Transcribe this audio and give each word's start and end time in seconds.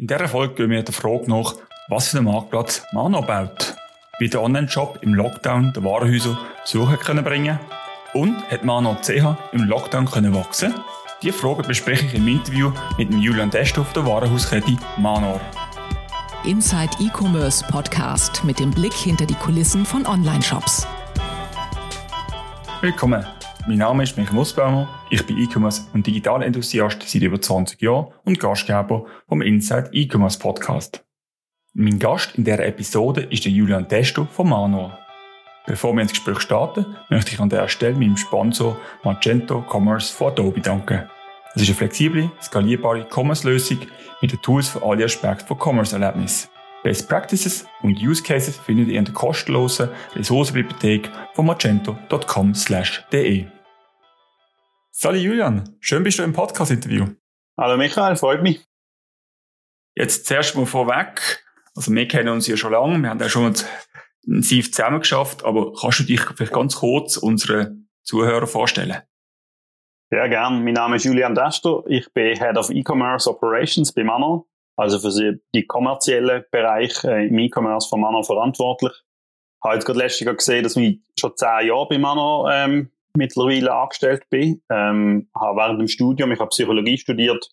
In 0.00 0.06
dieser 0.06 0.28
Folge 0.28 0.54
gehen 0.54 0.70
wir 0.70 0.82
der 0.82 0.94
Frage 0.94 1.28
nach, 1.28 1.56
was 1.88 2.08
für 2.08 2.16
einen 2.16 2.26
Marktplatz 2.26 2.82
Mano 2.92 3.20
baut. 3.20 3.76
Wie 4.18 4.30
der 4.30 4.40
Online-Shop 4.40 5.00
im 5.02 5.12
Lockdown 5.12 5.74
der 5.74 5.84
Warenhäuser 5.84 6.38
Besucher 6.62 6.96
können 6.96 7.22
bringen 7.22 7.60
und 8.14 8.34
hat 8.50 8.64
Mano 8.64 8.96
CH 9.02 9.36
im 9.52 9.64
Lockdown 9.64 10.10
können 10.10 10.34
wachsen? 10.34 10.72
Diese 11.22 11.36
Frage 11.36 11.64
bespreche 11.64 12.06
ich 12.06 12.14
im 12.14 12.26
Interview 12.26 12.72
mit 12.96 13.12
dem 13.12 13.18
Julian 13.18 13.50
Desthoff 13.50 13.92
der 13.92 14.06
Warenhauskette 14.06 14.78
Manor. 14.96 15.38
Inside 16.44 16.96
E-Commerce 16.98 17.62
Podcast 17.70 18.42
mit 18.42 18.58
dem 18.58 18.70
Blick 18.70 18.94
hinter 18.94 19.26
die 19.26 19.34
Kulissen 19.34 19.84
von 19.84 20.06
Online-Shops. 20.06 20.86
Willkommen. 22.80 23.26
Mein 23.66 23.78
Name 23.78 24.02
ist 24.02 24.16
Michael 24.16 24.36
Nussbaumer. 24.36 24.88
Ich 25.10 25.24
bin 25.26 25.36
E-Commerce 25.38 25.82
und 25.92 26.06
Digital-Enthusiast 26.06 27.02
seit 27.02 27.22
über 27.22 27.40
20 27.40 27.80
Jahren 27.82 28.06
und 28.24 28.40
Gastgeber 28.40 29.04
vom 29.28 29.42
Inside 29.42 29.90
E-Commerce 29.92 30.38
Podcast. 30.38 31.04
Mein 31.74 31.98
Gast 31.98 32.36
in 32.36 32.44
dieser 32.44 32.64
Episode 32.64 33.20
ist 33.20 33.44
der 33.44 33.52
Julian 33.52 33.86
Testo 33.86 34.24
von 34.24 34.48
Manor. 34.48 34.98
Bevor 35.66 35.92
wir 35.94 36.02
ins 36.02 36.12
Gespräch 36.12 36.40
starten, 36.40 36.86
möchte 37.10 37.34
ich 37.34 37.40
an 37.40 37.50
dieser 37.50 37.68
Stelle 37.68 37.94
meinem 37.94 38.16
Sponsor 38.16 38.76
Magento 39.04 39.62
Commerce 39.70 40.12
von 40.12 40.28
Adobe 40.28 40.60
danken. 40.60 41.08
Es 41.54 41.62
ist 41.62 41.68
eine 41.68 41.76
flexible, 41.76 42.30
skalierbare 42.42 43.06
Commerce-Lösung 43.08 43.80
mit 44.22 44.32
den 44.32 44.40
Tools 44.40 44.68
für 44.68 44.82
alle 44.82 45.04
Aspekte 45.04 45.44
von 45.44 45.58
Commerce-Erlebnis. 45.58 46.48
Best 46.82 47.10
Practices 47.10 47.66
und 47.82 48.00
Use 48.00 48.22
Cases 48.22 48.56
findet 48.56 48.88
ihr 48.88 48.98
in 48.98 49.04
der 49.04 49.12
kostenlosen 49.12 49.90
Ressourcenbibliothek 50.14 51.10
von 51.34 51.44
magento.com/de. 51.44 53.46
Salut 54.90 55.20
Julian, 55.20 55.76
schön 55.80 56.02
bist 56.02 56.18
du 56.18 56.22
im 56.22 56.32
Podcast-Interview. 56.32 57.08
Hallo 57.58 57.76
Michael, 57.76 58.16
freut 58.16 58.42
mich. 58.42 58.64
Jetzt 59.94 60.26
zuerst 60.26 60.56
mal 60.56 60.64
vorweg, 60.64 61.44
also 61.74 61.92
wir 61.92 62.08
kennen 62.08 62.30
uns 62.30 62.46
ja 62.46 62.56
schon 62.56 62.72
lange, 62.72 62.98
wir 62.98 63.10
haben 63.10 63.20
ja 63.20 63.28
schon 63.28 63.54
intensiv 64.22 64.72
zusammengeschafft, 64.72 65.44
aber 65.44 65.74
kannst 65.74 66.00
du 66.00 66.04
dich 66.04 66.22
vielleicht 66.22 66.52
ganz 66.52 66.76
kurz 66.76 67.18
unseren 67.18 67.90
Zuhörern 68.04 68.46
vorstellen? 68.46 69.02
Ja, 70.10 70.26
gern. 70.26 70.64
Mein 70.64 70.74
Name 70.74 70.96
ist 70.96 71.04
Julian 71.04 71.34
Dester. 71.34 71.84
Ich 71.86 72.12
bin 72.12 72.36
Head 72.36 72.56
of 72.56 72.70
E-Commerce 72.70 73.30
Operations 73.30 73.92
bei 73.92 74.02
Manor, 74.02 74.46
also 74.76 74.98
für 74.98 75.38
die 75.54 75.66
kommerziellen 75.66 76.44
Bereich 76.50 77.04
äh, 77.04 77.26
im 77.26 77.38
E-Commerce 77.38 77.88
von 77.88 78.00
Manor 78.00 78.24
verantwortlich. 78.24 78.92
Ich 78.92 79.64
habe 79.64 79.74
jetzt 79.74 79.84
gerade 79.84 79.98
letztes 79.98 80.26
Jahr 80.26 80.34
gesehen, 80.34 80.62
dass 80.62 80.76
ich 80.76 81.00
schon 81.18 81.36
zehn 81.36 81.66
Jahre 81.66 81.86
bei 81.88 81.98
Manor 81.98 82.50
ähm, 82.50 82.90
mittlerweile 83.14 83.74
angestellt 83.74 84.24
bin. 84.30 84.62
Ähm, 84.70 85.28
habe 85.34 85.56
während 85.56 85.80
dem 85.80 85.88
Studium, 85.88 86.32
ich 86.32 86.38
habe 86.38 86.48
Psychologie 86.48 86.96
studiert, 86.96 87.50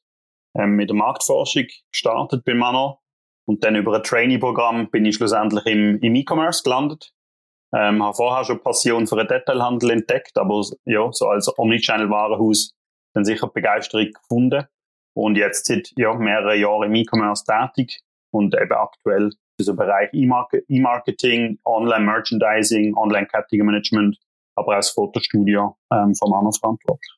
ähm, 0.57 0.71
mit 0.71 0.89
der 0.89 0.95
Marktforschung 0.95 1.65
gestartet 1.91 2.45
bei 2.45 2.53
Manor. 2.53 3.01
Und 3.45 3.63
dann 3.63 3.75
über 3.75 3.95
ein 3.95 4.03
Trainee-Programm 4.03 4.89
bin 4.89 5.05
ich 5.05 5.15
schlussendlich 5.15 5.65
im, 5.65 5.99
im 5.99 6.15
E-Commerce 6.15 6.63
gelandet. 6.63 7.13
Ähm, 7.73 8.01
habe 8.01 8.13
vorher 8.13 8.45
schon 8.45 8.61
Passion 8.61 9.07
für 9.07 9.17
den 9.17 9.27
Detailhandel 9.27 9.91
entdeckt, 9.91 10.37
aber 10.37 10.63
ja, 10.85 11.09
so 11.11 11.27
als 11.27 11.51
Omnichannel-Warenhaus 11.57 12.73
dann 13.13 13.25
sicher 13.25 13.47
Begeisterung 13.47 14.11
gefunden. 14.13 14.65
Und 15.17 15.35
jetzt 15.35 15.65
seit 15.65 15.91
ja, 15.97 16.13
mehreren 16.13 16.59
Jahren 16.59 16.83
im 16.83 16.95
E-Commerce 16.95 17.43
tätig 17.45 18.01
und 18.31 18.55
eben 18.55 18.73
aktuell 18.73 19.31
so 19.59 19.75
Bereich 19.75 20.09
E-Marketing, 20.13 21.59
Online-Merchandising, 21.65 22.95
Online-Category-Management 22.95 24.17
aber 24.57 24.73
auch 24.73 24.77
das 24.77 24.89
Fotostudio 24.89 25.77
ähm, 25.93 26.15
vom 26.15 26.33
Anno 26.33 26.51
verantwortlich. 26.51 27.11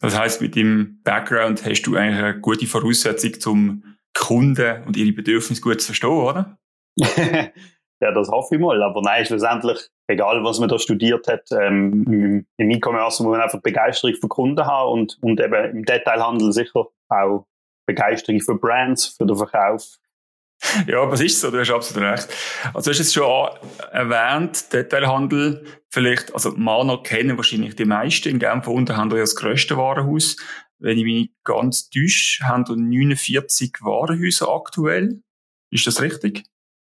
Das 0.00 0.18
heißt, 0.18 0.40
mit 0.40 0.54
dem 0.54 1.00
Background 1.02 1.64
hast 1.64 1.82
du 1.82 1.96
eigentlich 1.96 2.22
eine 2.22 2.40
gute 2.40 2.66
Voraussetzung, 2.66 3.40
zum 3.40 3.96
Kunden 4.16 4.82
und 4.84 4.96
ihre 4.96 5.12
Bedürfnisse 5.12 5.60
gut 5.60 5.80
zu 5.80 5.86
verstehen, 5.86 6.10
oder? 6.10 6.58
ja, 6.96 8.12
das 8.12 8.28
hoffe 8.28 8.56
ich 8.56 8.60
mal. 8.60 8.82
Aber 8.82 9.00
nein, 9.02 9.24
schlussendlich, 9.24 9.88
egal 10.08 10.42
was 10.42 10.58
man 10.58 10.68
da 10.68 10.78
studiert 10.78 11.28
hat, 11.28 11.48
ähm, 11.52 12.44
im 12.56 12.70
E-Commerce 12.70 13.22
muss 13.22 13.32
man 13.32 13.40
einfach 13.40 13.60
Begeisterung 13.60 14.16
für 14.16 14.28
Kunden 14.28 14.66
haben 14.66 14.92
und, 14.92 15.18
und 15.20 15.40
eben 15.40 15.76
im 15.76 15.84
Detailhandel 15.84 16.52
sicher 16.52 16.86
auch 17.08 17.46
Begeisterung 17.86 18.40
für 18.40 18.56
Brands, 18.56 19.06
für 19.06 19.26
den 19.26 19.36
Verkauf, 19.36 19.98
ja, 20.86 21.08
es 21.12 21.20
ist 21.20 21.40
so, 21.40 21.50
du 21.50 21.60
hast 21.60 21.70
absolut 21.70 22.10
recht. 22.10 22.28
Also, 22.74 22.90
du 22.90 22.90
hast 22.90 23.00
es 23.00 23.14
schon 23.14 23.48
erwähnt, 23.92 24.72
Detailhandel, 24.72 25.64
vielleicht, 25.88 26.34
also 26.34 26.50
Mano 26.56 27.02
kennen 27.02 27.36
wahrscheinlich 27.36 27.76
die 27.76 27.84
meisten. 27.84 28.28
In 28.28 28.38
Genf 28.38 28.66
wir 28.66 29.16
ja 29.16 29.20
das 29.20 29.36
grösste 29.36 29.76
Warenhaus. 29.76 30.36
Wenn 30.80 30.98
ich 30.98 31.04
mich 31.04 31.30
ganz 31.44 31.90
täusche, 31.90 32.44
haben 32.44 32.66
wir 32.68 32.76
49 32.76 33.74
Warenhäuser 33.80 34.48
aktuell. 34.48 35.22
Ist 35.70 35.86
das 35.86 36.00
richtig? 36.00 36.44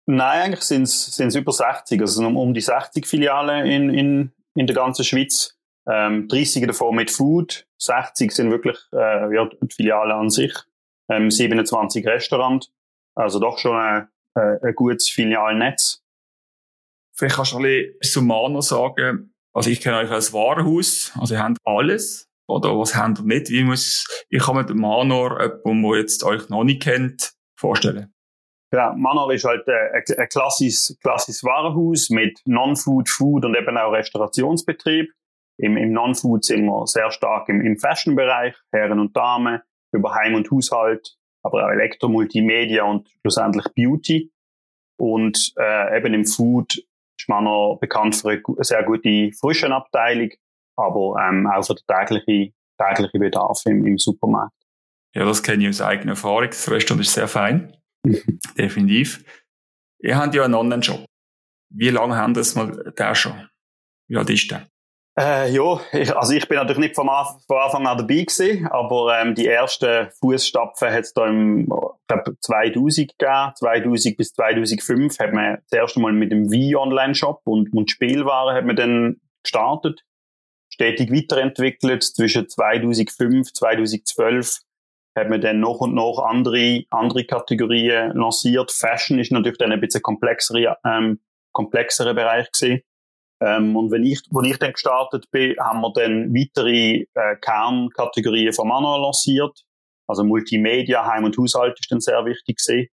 Nein, 0.06 0.42
eigentlich 0.42 0.62
sind 0.62 0.82
es 0.82 1.34
über 1.34 1.52
60. 1.52 2.00
Also 2.00 2.26
um, 2.26 2.36
um 2.36 2.54
die 2.54 2.60
60 2.60 3.06
Filialen 3.06 3.66
in, 3.66 3.90
in, 3.90 4.32
in 4.54 4.66
der 4.66 4.76
ganzen 4.76 5.04
Schweiz. 5.04 5.56
Ähm, 5.88 6.28
30 6.28 6.66
davon 6.66 6.94
mit 6.94 7.10
Food, 7.10 7.66
60 7.78 8.30
sind 8.30 8.50
wirklich 8.50 8.78
äh, 8.92 9.34
ja, 9.34 9.48
die 9.48 9.74
Filialen 9.74 10.12
an 10.12 10.30
sich, 10.30 10.54
ähm, 11.08 11.30
27 11.30 12.06
Restaurants. 12.06 12.70
Also 13.14 13.40
doch 13.40 13.58
schon 13.58 13.76
ein, 13.76 14.08
ein 14.34 14.74
gutes 14.74 15.08
Filialnetz. 15.08 16.02
Vielleicht 17.14 17.36
kannst 17.36 17.52
du 17.52 17.58
ein 17.58 17.62
bisschen 17.62 17.98
zu 18.00 18.22
Mano 18.22 18.60
sagen, 18.60 19.34
also 19.52 19.68
ich 19.68 19.80
kenne 19.80 19.98
euch 19.98 20.10
als 20.10 20.32
Warenhaus, 20.32 21.12
also 21.18 21.34
ihr 21.34 21.42
habt 21.42 21.58
alles, 21.64 22.30
oder 22.46 22.78
was 22.78 22.94
habt 22.94 23.18
ihr 23.18 23.24
nicht? 23.24 23.50
Wie 23.50 23.64
muss, 23.64 24.06
wie 24.30 24.38
kann 24.38 24.54
man 24.54 24.66
den 24.66 24.78
Manor, 24.78 25.40
jemanden, 25.42 25.82
der 25.82 26.00
jetzt 26.00 26.24
euch 26.24 26.48
noch 26.48 26.64
nicht 26.64 26.82
kennt, 26.82 27.34
vorstellen? 27.54 28.12
Ja, 28.72 28.94
Manor 28.96 29.30
ist 29.32 29.44
halt 29.44 29.68
ein, 29.68 30.02
ein 30.16 30.28
klassisches, 30.28 30.98
klassisches 31.02 31.44
Warenhaus 31.44 32.08
mit 32.08 32.40
Non-Food, 32.46 33.08
Food 33.08 33.44
und 33.44 33.54
eben 33.54 33.76
auch 33.76 33.92
Restaurationsbetrieb. 33.92 35.12
Im, 35.58 35.76
im 35.76 35.92
Non-Food 35.92 36.44
sind 36.44 36.64
wir 36.64 36.86
sehr 36.86 37.10
stark 37.10 37.50
im, 37.50 37.60
im 37.60 37.76
Fashion-Bereich, 37.76 38.56
Herren 38.72 38.98
und 38.98 39.14
Damen, 39.14 39.60
über 39.92 40.14
Heim 40.14 40.34
und 40.34 40.50
Haushalt, 40.50 41.16
aber 41.42 41.66
auch 41.66 41.70
Elektro, 41.70 42.08
Multimedia 42.08 42.84
und 42.84 43.10
schlussendlich 43.20 43.66
Beauty. 43.74 44.32
Und 44.98 45.52
äh, 45.58 45.98
eben 45.98 46.14
im 46.14 46.24
Food 46.24 46.78
ist 47.18 47.28
man 47.28 47.44
noch 47.44 47.78
bekannt 47.78 48.16
für 48.16 48.30
eine 48.30 48.42
sehr 48.64 48.82
gute 48.84 49.32
Frischenabteilung, 49.38 50.30
aber 50.76 51.16
ähm, 51.20 51.46
auch 51.46 51.62
für 51.62 51.74
den 51.74 51.84
täglichen, 51.86 52.54
täglichen 52.78 53.20
Bedarf 53.20 53.60
im, 53.66 53.84
im 53.84 53.98
Supermarkt. 53.98 54.56
Ja, 55.14 55.26
das 55.26 55.42
kenne 55.42 55.64
ich 55.64 55.68
aus 55.68 55.82
eigener 55.82 56.12
Erfahrung. 56.12 56.46
Das 56.46 56.70
Restaurant 56.70 57.04
ist 57.04 57.12
sehr 57.12 57.28
fein. 57.28 57.76
Definitiv. 58.58 59.24
Ihr 60.00 60.16
habt 60.16 60.34
ja 60.34 60.44
einen 60.44 60.54
Online-Shop. 60.54 61.04
Wie 61.70 61.90
lange 61.90 62.16
haben 62.16 62.34
das 62.34 62.54
mal 62.54 62.92
der 62.98 63.14
schon? 63.14 63.48
Wie 64.08 64.16
alt 64.16 64.30
ist 64.30 64.50
der? 64.50 64.66
Äh, 65.18 65.52
ja, 65.52 65.78
ich, 65.92 66.16
also 66.16 66.32
ich 66.32 66.48
bin 66.48 66.56
natürlich 66.56 66.80
nicht 66.80 66.94
vom 66.94 67.10
Anfang, 67.10 67.40
von 67.46 67.58
Anfang 67.58 67.86
an 67.86 67.98
dabei 67.98 68.22
gewesen, 68.22 68.66
aber 68.68 69.18
ähm, 69.20 69.34
die 69.34 69.46
ersten 69.46 70.08
Fußstapfen 70.20 70.90
hat 70.90 71.04
es 71.04 71.12
da 71.12 71.26
im 71.26 71.66
glaub, 72.06 72.34
2000 72.40 73.18
gegeben. 73.18 73.52
2000 73.54 74.16
bis 74.16 74.32
2005 74.32 75.18
hat 75.18 75.32
man 75.34 75.58
das 75.68 75.78
erste 75.78 76.00
Mal 76.00 76.12
mit 76.12 76.32
dem 76.32 76.50
Wii-Online-Shop 76.50 77.42
und, 77.44 77.74
und 77.74 77.90
Spielwaren 77.90 78.56
hat 78.56 78.64
man 78.64 78.76
dann 78.76 79.20
gestartet, 79.42 80.00
stetig 80.72 81.10
weiterentwickelt. 81.12 82.02
Zwischen 82.02 82.48
2005 82.48 83.52
2012 83.52 84.60
hat 85.14 85.28
man 85.28 85.40
dann 85.40 85.60
noch 85.60 85.80
und 85.80 85.94
noch 85.94 86.18
andere, 86.18 86.84
andere 86.90 87.24
Kategorien 87.24 88.12
lanciert. 88.12 88.72
Fashion 88.72 89.18
ist 89.18 89.32
natürlich 89.32 89.58
dann 89.58 89.72
ein 89.72 89.80
bisschen 89.80 90.02
komplexere, 90.02 90.76
ähm, 90.84 91.20
komplexere 91.52 92.14
Bereich 92.14 92.50
gewesen. 92.50 92.82
Ähm, 93.42 93.76
und 93.76 93.90
wenn 93.90 94.04
ich, 94.04 94.22
wo 94.30 94.40
ich 94.42 94.58
dann 94.58 94.72
gestartet 94.72 95.30
bin, 95.30 95.56
haben 95.58 95.80
wir 95.80 95.92
dann 95.92 96.32
weitere 96.32 97.06
äh, 97.14 97.36
Kernkategorien 97.40 98.52
von 98.52 98.68
Manor 98.68 99.00
lanciert. 99.00 99.64
Also 100.06 100.24
Multimedia, 100.24 101.04
Heim 101.06 101.24
und 101.24 101.36
Haushalt 101.36 101.78
ist 101.78 101.90
dann 101.90 102.00
sehr 102.00 102.24
wichtig 102.24 102.58
gewesen. 102.58 102.88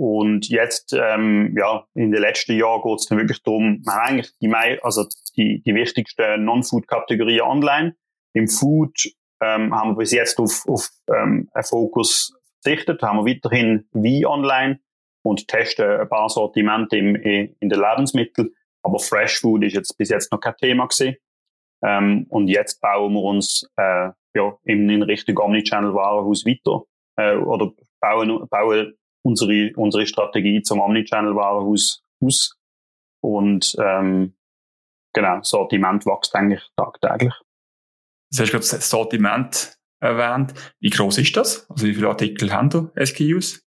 Und 0.00 0.48
jetzt, 0.48 0.92
ähm, 0.92 1.54
ja, 1.58 1.84
in 1.94 2.12
den 2.12 2.20
letzten 2.20 2.56
Jahren 2.56 2.82
geht 2.82 3.00
es 3.00 3.06
dann 3.06 3.18
wirklich 3.18 3.42
darum, 3.42 3.82
man 3.84 3.94
hat 3.96 4.08
eigentlich 4.08 4.32
die, 4.40 4.54
also 4.82 5.04
die, 5.36 5.60
die 5.66 5.74
wichtigsten 5.74 6.44
Non-Food-Kategorien 6.44 7.40
online. 7.40 7.96
Im 8.32 8.48
Food 8.48 8.96
ähm, 9.40 9.74
haben 9.74 9.90
wir 9.90 9.96
bis 9.96 10.12
jetzt 10.12 10.38
auf, 10.38 10.64
auf 10.66 10.88
ähm, 11.08 11.48
einen 11.52 11.64
Fokus 11.64 12.34
verzichtet, 12.62 13.02
haben 13.02 13.24
wir 13.24 13.34
weiterhin 13.34 13.88
wie 13.92 14.26
online 14.26 14.80
und 15.22 15.48
testen 15.48 16.00
ein 16.00 16.08
paar 16.08 16.28
Sortimente 16.28 16.96
im, 16.96 17.14
in 17.16 17.68
den 17.68 17.80
Lebensmitteln. 17.80 18.50
Aber 18.82 18.98
Fresh 18.98 19.40
Food 19.40 19.64
ist 19.64 19.74
jetzt 19.74 19.96
bis 19.98 20.08
jetzt 20.08 20.32
noch 20.32 20.40
kein 20.40 20.56
Thema 20.56 20.86
gewesen. 20.86 21.16
Ähm, 21.82 22.26
und 22.28 22.48
jetzt 22.48 22.80
bauen 22.80 23.12
wir 23.12 23.22
uns 23.22 23.68
äh, 23.76 24.10
ja, 24.34 24.58
in, 24.64 24.88
in 24.88 25.02
Richtung 25.02 25.38
Omnichannel 25.38 25.94
Warenhaus 25.94 26.44
weiter 26.44 26.84
äh, 27.16 27.36
oder 27.36 27.72
bauen, 28.00 28.46
bauen 28.48 28.94
unsere, 29.22 29.72
unsere 29.76 30.06
Strategie 30.06 30.62
zum 30.62 30.80
Omnichannel 30.80 31.34
Warenhaus 31.34 32.02
aus. 32.20 32.56
Und 33.20 33.76
ähm, 33.80 34.36
genau, 35.12 35.42
Sortiment 35.42 36.06
wächst 36.06 36.34
eigentlich 36.34 36.62
tagtäglich. 36.76 37.34
Du 38.30 38.42
hast 38.42 38.50
gerade 38.50 38.66
das 38.66 38.90
Sortiment 38.90 39.78
erwähnt. 40.00 40.54
Wie 40.80 40.90
groß 40.90 41.18
ist 41.18 41.36
das? 41.36 41.68
Also 41.70 41.86
wie 41.86 41.94
viele 41.94 42.08
Artikel 42.08 42.52
haben 42.52 42.70
du 42.70 42.90
SKUs? 43.02 43.62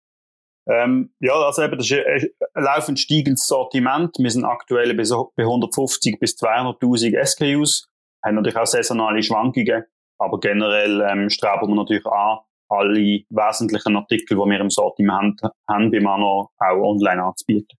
Ähm, 0.68 1.12
ja, 1.20 1.32
also 1.32 1.62
eben, 1.62 1.78
das 1.78 1.90
ist 1.90 1.98
ein, 2.06 2.62
laufend 2.62 2.98
steigendes 3.00 3.46
Sortiment. 3.46 4.14
Wir 4.18 4.30
sind 4.30 4.44
aktuell 4.44 4.94
bei, 4.94 5.04
so, 5.04 5.32
bei 5.36 5.42
150 5.42 6.20
bis 6.20 6.36
200.000 6.36 7.24
SKUs, 7.24 7.88
haben 8.24 8.36
natürlich 8.36 8.56
auch 8.56 8.66
saisonale 8.66 9.22
Schwankungen, 9.22 9.84
aber 10.18 10.38
generell 10.38 11.00
ähm, 11.00 11.30
streben 11.30 11.68
wir 11.68 11.74
natürlich 11.74 12.06
an, 12.06 12.38
alle 12.68 13.24
wesentlichen 13.30 13.96
Artikel, 13.96 14.36
die 14.36 14.50
wir 14.50 14.60
im 14.60 14.70
Sortiment 14.70 15.40
haben, 15.68 15.90
bei 15.90 16.00
Manor 16.00 16.50
auch 16.58 16.76
online 16.76 17.24
anzubieten. 17.24 17.76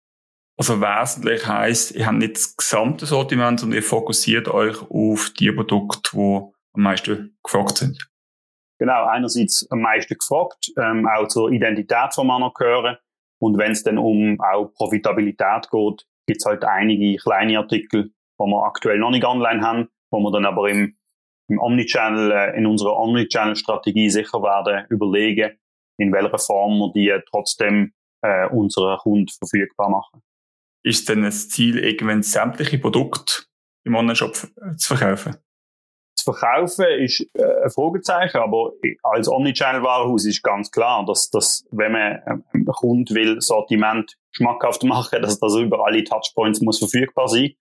Also 0.57 0.81
wesentlich 0.81 1.47
heisst, 1.47 1.93
ihr 1.93 2.07
habt 2.07 2.19
nicht 2.19 2.37
das 2.37 2.57
gesamte 2.57 3.07
Sortiment, 3.07 3.61
sondern 3.61 3.77
ihr 3.77 3.83
fokussiert 3.83 4.49
euch 4.49 4.83
auf 4.91 5.31
die 5.39 5.53
Produkte, 5.53 6.11
die 6.13 6.60
am 6.75 6.83
meisten 6.83 7.39
gefragt 7.43 7.79
sind. 7.79 8.09
Genau, 8.79 9.05
einerseits 9.07 9.71
am 9.71 9.81
meisten 9.81 10.17
gefragt, 10.17 10.73
ähm, 10.79 11.07
auch 11.07 11.29
zur 11.29 11.51
Identität 11.51 12.15
von 12.15 12.27
Manor 12.27 12.53
gehören. 12.55 12.97
Und 13.39 13.59
wenn 13.59 13.73
es 13.73 13.83
dann 13.83 13.99
um 13.99 14.41
auch 14.41 14.73
Profitabilität 14.75 15.71
geht, 15.71 16.07
gibt 16.27 16.41
es 16.41 16.45
halt 16.45 16.65
einige 16.65 17.17
kleine 17.19 17.59
Artikel, 17.59 18.05
die 18.05 18.45
wir 18.45 18.65
aktuell 18.65 18.99
noch 18.99 19.11
nicht 19.11 19.25
online 19.25 19.61
haben, 19.63 19.89
wo 20.11 20.21
wir 20.21 20.33
dann 20.33 20.47
aber 20.47 20.69
im 20.71 20.97
im 21.51 21.59
Omnichannel, 21.59 22.31
äh, 22.31 22.57
in 22.57 22.67
unserer 22.67 22.97
Omnichannel-Strategie 22.97 24.09
sicher 24.09 24.41
werden 24.41 24.87
überlegen, 24.89 25.59
in 25.99 26.13
welcher 26.13 26.39
Form 26.39 26.79
wir 26.79 26.93
die 26.95 27.25
trotzdem 27.29 27.93
äh, 28.23 28.49
unseren 28.49 28.99
Kunden 28.99 29.29
verfügbar 29.29 29.91
machen. 29.91 30.23
Ist 30.83 31.09
denn 31.09 31.23
das 31.23 31.49
Ziel, 31.51 31.79
irgendwann 31.79 32.23
sämtliche 32.23 32.79
Produkte 32.79 33.43
im 33.85 33.95
Online-Shop 33.95 34.35
zu 34.77 34.97
verkaufen? 34.97 35.37
Verkaufen 36.33 36.87
ist 36.99 37.27
äh, 37.35 37.65
ein 37.65 37.71
Fragezeichen, 37.71 38.39
aber 38.39 38.73
als 39.03 39.29
Omnichannel-Warenhaus 39.29 40.27
ist 40.27 40.43
ganz 40.43 40.71
klar, 40.71 41.05
dass, 41.07 41.31
dass 41.31 41.65
wenn 41.71 41.93
man 41.93 42.45
ähm, 42.55 42.65
Kunden 42.67 43.15
will, 43.15 43.41
Sortiment 43.41 44.17
schmackhaft 44.31 44.83
machen, 44.85 45.23
dass 45.23 45.39
das 45.39 45.57
über 45.57 45.85
alle 45.87 46.05
Touchpoints 46.05 46.61
muss 46.61 46.79
verfügbar 46.79 47.29
sein. 47.29 47.53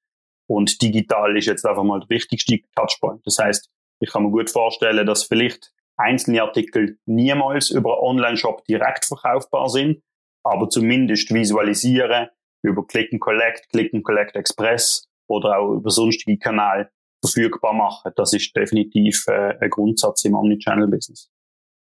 Und 0.47 0.81
digital 0.81 1.37
ist 1.37 1.45
jetzt 1.45 1.65
einfach 1.65 1.83
mal 1.83 1.99
der 1.99 2.09
wichtigste 2.09 2.59
Touchpoint. 2.75 3.21
Das 3.25 3.37
heißt, 3.37 3.69
ich 3.99 4.11
kann 4.11 4.23
mir 4.23 4.31
gut 4.31 4.49
vorstellen, 4.49 5.05
dass 5.05 5.23
vielleicht 5.23 5.71
einzelne 5.97 6.41
Artikel 6.41 6.97
niemals 7.05 7.69
über 7.69 8.01
Online-Shop 8.01 8.63
direkt 8.65 9.05
verkaufbar 9.05 9.69
sind, 9.69 10.01
aber 10.43 10.69
zumindest 10.69 11.33
visualisieren 11.33 12.29
über 12.63 12.85
Click 12.85 13.11
and 13.11 13.21
Collect, 13.21 13.69
Click 13.69 13.93
and 13.93 14.03
Collect 14.03 14.35
Express 14.35 15.07
oder 15.27 15.59
auch 15.59 15.73
über 15.73 15.89
sonstige 15.89 16.37
Kanäle 16.37 16.89
verfügbar 17.21 17.73
machen. 17.73 18.11
Das 18.15 18.33
ist 18.33 18.55
definitiv 18.55 19.25
äh, 19.27 19.57
ein 19.59 19.69
Grundsatz 19.69 20.23
im 20.25 20.35
Omnichannel-Business. 20.35 21.29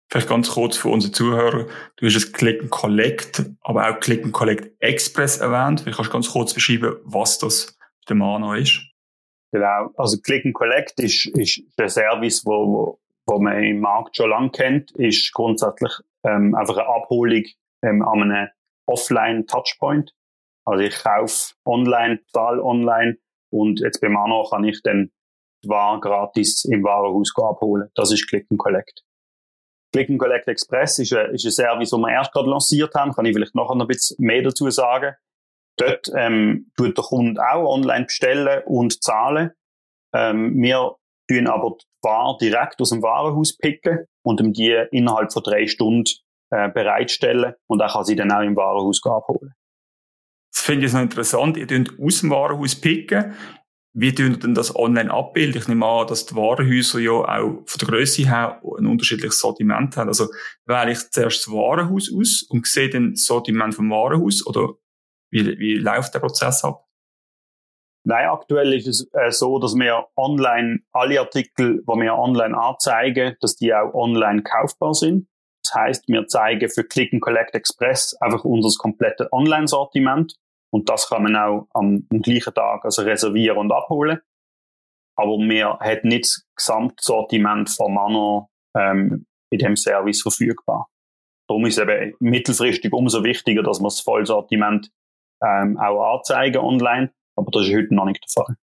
Vielleicht 0.09 0.29
ganz 0.29 0.51
kurz 0.51 0.77
für 0.77 0.89
unsere 0.89 1.13
Zuhörer. 1.13 1.67
Du 1.97 2.07
hast 2.07 2.15
das 2.15 2.33
Click 2.33 2.63
and 2.63 2.71
Collect, 2.71 3.45
aber 3.63 3.91
auch 3.91 3.99
Click 3.99 4.25
and 4.25 4.33
Collect 4.33 4.71
Express 4.81 5.39
erwähnt. 5.39 5.81
Vielleicht 5.81 5.97
kannst 5.97 6.11
du 6.11 6.13
ganz 6.13 6.31
kurz 6.31 6.55
beschreiben, 6.55 6.97
was 7.03 7.39
das 7.39 7.77
der 8.09 8.17
Mano 8.17 8.55
ist. 8.55 8.83
Genau. 9.53 9.91
Also 9.97 10.19
Click 10.21 10.45
and 10.45 10.55
Collect 10.55 11.01
ist, 11.01 11.27
ist 11.27 11.61
ein 11.77 11.89
Service, 11.89 12.45
wo, 12.45 12.53
wo, 12.53 13.01
wo 13.27 13.39
man 13.41 13.63
im 13.65 13.81
Markt 13.81 14.17
schon 14.17 14.31
lange 14.31 14.51
kennt, 14.51 14.93
ist 14.93 15.33
grundsätzlich 15.33 15.93
ähm, 16.25 16.55
einfach 16.55 16.77
eine 16.77 16.87
Abholung 16.87 17.43
ähm, 17.83 18.03
an 18.03 18.23
einem 18.23 18.49
Offline-Touchpoint. 18.87 20.15
Also 20.65 20.85
ich 20.85 21.03
kaufe 21.03 21.55
online, 21.65 22.21
zahle 22.33 22.63
online 22.63 23.19
und 23.51 23.81
jetzt 23.81 24.01
bei 24.01 24.09
Mano 24.09 24.47
kann 24.51 24.65
ich 24.65 24.83
dann 24.83 25.11
Ware 25.69 26.01
gratis 26.01 26.65
im 26.65 26.83
Warenhaus 26.83 27.33
abholen. 27.37 27.89
Das 27.95 28.13
ist 28.13 28.29
Click 28.29 28.47
and 28.51 28.59
Collect. 28.59 29.03
Click 29.93 30.11
and 30.11 30.19
Collect 30.19 30.49
Express 30.49 30.99
ist 30.99 31.13
ein, 31.13 31.35
ist 31.35 31.45
ein 31.45 31.53
Service, 31.53 31.91
den 31.91 32.01
wir 32.01 32.11
erst 32.13 32.33
gerade 32.33 32.51
lanciert 32.51 32.95
haben. 32.95 33.13
Kann 33.13 33.25
ich 33.25 33.35
vielleicht 33.35 33.55
noch 33.55 33.71
ein 33.71 33.87
bisschen 33.87 34.17
mehr 34.19 34.43
dazu 34.43 34.69
sagen. 34.71 35.15
Dort 35.79 36.11
ähm, 36.17 36.71
tut 36.77 36.97
der 36.97 37.05
Kunde 37.05 37.41
auch 37.41 37.75
online 37.75 38.07
bestellen 38.07 38.63
und 38.67 39.03
zahlen. 39.03 39.53
Ähm, 40.15 40.55
wir 40.61 40.97
tun 41.29 41.47
aber 41.47 41.77
die 41.81 41.85
Ware 42.03 42.37
direkt 42.41 42.81
aus 42.81 42.91
dem 42.91 43.03
Warenhaus 43.03 43.57
picken 43.57 44.07
und 44.23 44.41
ihm 44.41 44.53
die 44.53 44.85
innerhalb 44.91 45.33
von 45.33 45.43
drei 45.43 45.67
Stunden 45.67 46.05
äh, 46.51 46.71
bereitstellen 46.71 47.55
und 47.67 47.81
er 47.81 47.89
kann 47.89 48.05
sie 48.05 48.17
dann 48.17 48.33
auch 48.33 48.43
im 48.43 48.57
Warenhaus 48.57 49.01
abholen. 49.05 49.53
Das 50.53 50.63
finde 50.63 50.87
ich 50.87 50.93
noch 50.93 51.03
interessant. 51.03 51.57
Ihr 51.57 51.69
tut 51.69 51.99
aus 52.01 52.21
dem 52.21 52.31
Warenhaus 52.31 52.75
picken. 52.77 53.35
Wie 53.99 54.15
tun 54.15 54.33
ihr 54.33 54.39
denn 54.39 54.55
das 54.55 54.77
online 54.77 55.11
abbilden? 55.11 55.63
Ich 55.63 55.69
nehme 55.69 55.87
an, 55.87 56.07
dass 56.07 56.27
die 56.27 56.37
Warenhäuser 56.37 56.99
ja 56.99 57.13
auch 57.13 57.63
von 57.65 57.79
der 57.81 57.89
Größe 57.89 58.29
her 58.29 58.61
ein 58.77 58.85
unterschiedliches 58.85 59.41
Sortiment 59.41 59.97
haben. 59.97 60.09
Also 60.09 60.27
wähle 60.67 60.93
ich 60.93 60.99
zuerst 61.11 61.47
das 61.47 61.51
Warenhaus 61.51 62.13
aus 62.15 62.43
und 62.51 62.67
sehe 62.67 62.91
dann 62.91 63.13
das 63.13 63.25
Sortiment 63.25 63.75
vom 63.75 63.91
Warenhaus 63.91 64.47
oder 64.47 64.75
wie, 65.31 65.59
wie 65.59 65.77
läuft 65.77 66.13
der 66.13 66.19
Prozess 66.21 66.63
ab? 66.63 66.85
Nein, 68.05 68.29
aktuell 68.29 68.75
ist 68.75 68.87
es 68.87 69.09
äh, 69.15 69.31
so, 69.31 69.59
dass 69.59 69.75
wir 69.75 70.07
online 70.15 70.81
alle 70.93 71.19
Artikel, 71.19 71.83
die 71.83 71.87
wir 71.87 72.19
online 72.19 72.55
anzeigen, 72.55 73.35
dass 73.41 73.57
die 73.57 73.73
auch 73.73 73.95
online 73.95 74.43
kaufbar 74.43 74.93
sind. 74.93 75.27
Das 75.65 75.75
heißt, 75.75 76.09
wir 76.09 76.27
zeigen 76.27 76.69
für 76.69 76.85
Click 76.85 77.15
and 77.15 77.23
Collect 77.23 77.55
Express 77.55 78.15
einfach 78.21 78.45
unser 78.45 78.69
komplettes 78.79 79.27
Online-Sortiment 79.33 80.37
und 80.73 80.89
das 80.89 81.09
kann 81.09 81.23
man 81.23 81.37
auch 81.37 81.69
am, 81.75 82.07
am, 82.11 82.23
gleichen 82.23 82.55
Tag 82.55 82.85
also 82.85 83.03
reservieren 83.03 83.59
und 83.59 83.73
abholen. 83.73 84.21
Aber 85.17 85.39
wir 85.39 85.79
haben 85.79 86.09
nicht 86.09 86.25
das 86.25 86.47
Gesamtsortiment 86.57 87.71
von 87.71 87.95
Mano 87.95 88.51
ähm, 88.77 89.27
in 89.51 89.59
dem 89.59 89.77
Service 89.77 90.23
verfügbar. 90.23 90.89
Darum 91.49 91.65
ist 91.67 91.79
es 91.79 91.83
eben 91.83 92.15
mittelfristig 92.19 92.93
umso 92.93 93.25
wichtiger, 93.25 93.63
dass 93.63 93.81
wir 93.81 93.85
das 93.85 94.01
Vollsortiment 94.01 94.91
ähm, 95.43 95.79
auch 95.79 96.17
anzeigen 96.17 96.59
online, 96.59 97.13
aber 97.37 97.51
das 97.53 97.67
ist 97.67 97.75
heute 97.75 97.95
noch 97.95 98.07
nicht 98.07 98.23
der 98.23 98.45
Fall. 98.45 98.57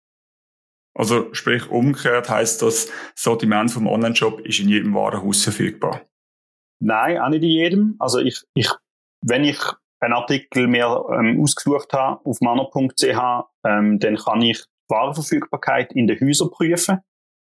Also 0.93 1.33
sprich 1.33 1.69
umgekehrt 1.69 2.29
heißt 2.29 2.61
das 2.61 2.91
Sortiment 3.15 3.71
vom 3.71 3.87
Online-Shop 3.87 4.41
ist 4.41 4.59
in 4.59 4.67
jedem 4.67 4.93
Warenhaus 4.93 5.43
verfügbar? 5.43 6.01
Nein, 6.79 7.17
auch 7.19 7.29
nicht 7.29 7.43
in 7.43 7.49
jedem. 7.49 7.95
Also 7.99 8.19
ich, 8.19 8.43
ich 8.55 8.69
wenn 9.21 9.43
ich 9.43 9.59
einen 10.01 10.13
Artikel 10.13 10.67
mir 10.67 11.05
ähm, 11.13 11.41
ausgesucht 11.41 11.93
habe 11.93 12.25
auf 12.25 12.41
manner.ch, 12.41 13.03
ähm, 13.65 13.99
dann 13.99 14.15
kann 14.17 14.41
ich 14.41 14.59
die 14.59 14.93
Warenverfügbarkeit 14.93 15.93
in 15.93 16.07
den 16.07 16.19
Häusern 16.19 16.49
prüfen, 16.49 16.99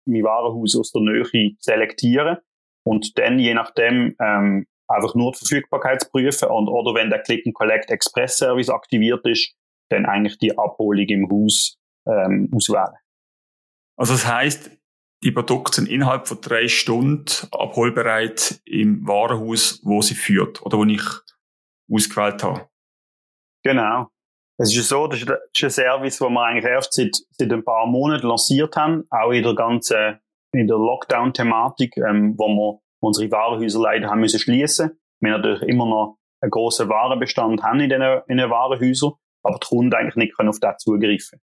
mein 0.05 0.23
Warenhaus 0.23 0.77
aus 0.77 0.91
der 0.91 1.01
Nähe 1.01 1.55
selektieren 1.59 2.37
und 2.85 3.17
dann 3.17 3.39
je 3.39 3.53
nachdem 3.53 4.15
ähm, 4.19 4.67
einfach 4.87 5.15
nur 5.15 5.31
die 5.31 5.39
Verfügbarkeit 5.39 6.09
prüfen 6.11 6.49
und, 6.49 6.67
oder 6.67 6.93
wenn 6.93 7.09
der 7.09 7.21
Click 7.21 7.45
and 7.45 7.55
Collect 7.55 7.89
Express 7.89 8.37
Service 8.37 8.69
aktiviert 8.69 9.25
ist, 9.25 9.55
dann 9.89 10.05
eigentlich 10.05 10.37
die 10.37 10.57
Abholung 10.57 11.05
im 11.07 11.29
Haus 11.31 11.77
ähm, 12.07 12.49
auswählen. 12.53 12.95
Also 13.97 14.13
das 14.13 14.27
heißt, 14.27 14.71
die 15.23 15.31
Produkte 15.31 15.75
sind 15.75 15.89
innerhalb 15.89 16.27
von 16.27 16.41
drei 16.41 16.67
Stunden 16.67 17.25
abholbereit 17.51 18.61
im 18.65 19.07
Warenhaus, 19.07 19.79
wo 19.83 20.01
sie 20.01 20.15
führt 20.15 20.61
oder 20.63 20.77
wo 20.77 20.83
ich 20.83 21.03
ausgewählt 21.91 22.43
habe. 22.43 22.67
Genau. 23.63 24.07
Es 24.57 24.75
ist 24.75 24.87
so, 24.87 25.07
das 25.07 25.21
ist 25.21 25.63
ein 25.63 25.69
Service, 25.69 26.19
den 26.19 26.33
wir 26.33 26.43
eigentlich 26.43 26.65
erst 26.65 26.93
seit, 26.93 27.15
seit 27.31 27.51
ein 27.51 27.63
paar 27.63 27.87
Monaten 27.87 28.27
lanciert 28.27 28.75
haben, 28.75 29.05
auch 29.09 29.31
in 29.31 29.43
der 29.43 29.55
ganzen, 29.55 30.19
in 30.53 30.67
der 30.67 30.77
Lockdown-Thematik, 30.77 31.97
ähm, 31.97 32.35
wo 32.37 32.47
wir 32.47 32.79
unsere 33.01 33.31
Warenhäuser 33.31 33.79
leider 33.81 34.09
haben 34.09 34.19
müssen 34.19 34.39
schließen. 34.39 34.99
Wir 35.21 35.31
natürlich 35.31 35.63
immer 35.63 35.85
noch 35.85 36.17
einen 36.41 36.51
grossen 36.51 36.89
Warenbestand 36.89 37.63
haben 37.63 37.79
in 37.79 37.89
den, 37.89 38.01
in 38.27 38.37
den 38.37 38.49
Warenhäusern, 38.49 39.13
aber 39.43 39.57
die 39.59 39.67
Kunden 39.67 39.93
eigentlich 39.93 40.15
nicht 40.15 40.35
können 40.35 40.49
auf 40.49 40.59
das 40.59 40.77
zugreifen. 40.77 41.41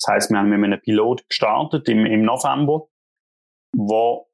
Das 0.00 0.14
heißt, 0.14 0.30
wir 0.30 0.38
haben 0.38 0.48
mit 0.48 0.64
einem 0.64 0.80
Pilot 0.80 1.28
gestartet 1.28 1.88
im, 1.88 2.06
im 2.06 2.22
November, 2.22 2.88
wo 3.76 4.29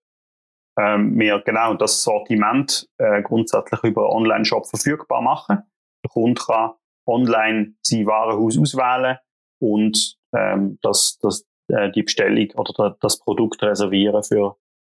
ähm, 0.78 1.18
wir 1.18 1.40
genau 1.40 1.74
das 1.74 2.02
Sortiment 2.02 2.88
äh, 2.98 3.22
grundsätzlich 3.22 3.82
über 3.82 4.10
Online-Shop 4.10 4.66
verfügbar 4.66 5.22
machen. 5.22 5.62
Der 6.04 6.10
Kunde 6.10 6.40
kann 6.40 6.72
online 7.06 7.74
sein 7.82 8.06
Warenhaus 8.06 8.58
auswählen 8.58 9.18
und 9.60 10.16
ähm, 10.34 10.78
das, 10.82 11.18
das, 11.22 11.46
äh, 11.68 11.90
die 11.92 12.02
Bestellung 12.02 12.50
oder 12.56 12.96
das 13.00 13.18
Produkt 13.18 13.62
reservieren 13.62 14.22
für 14.22 14.56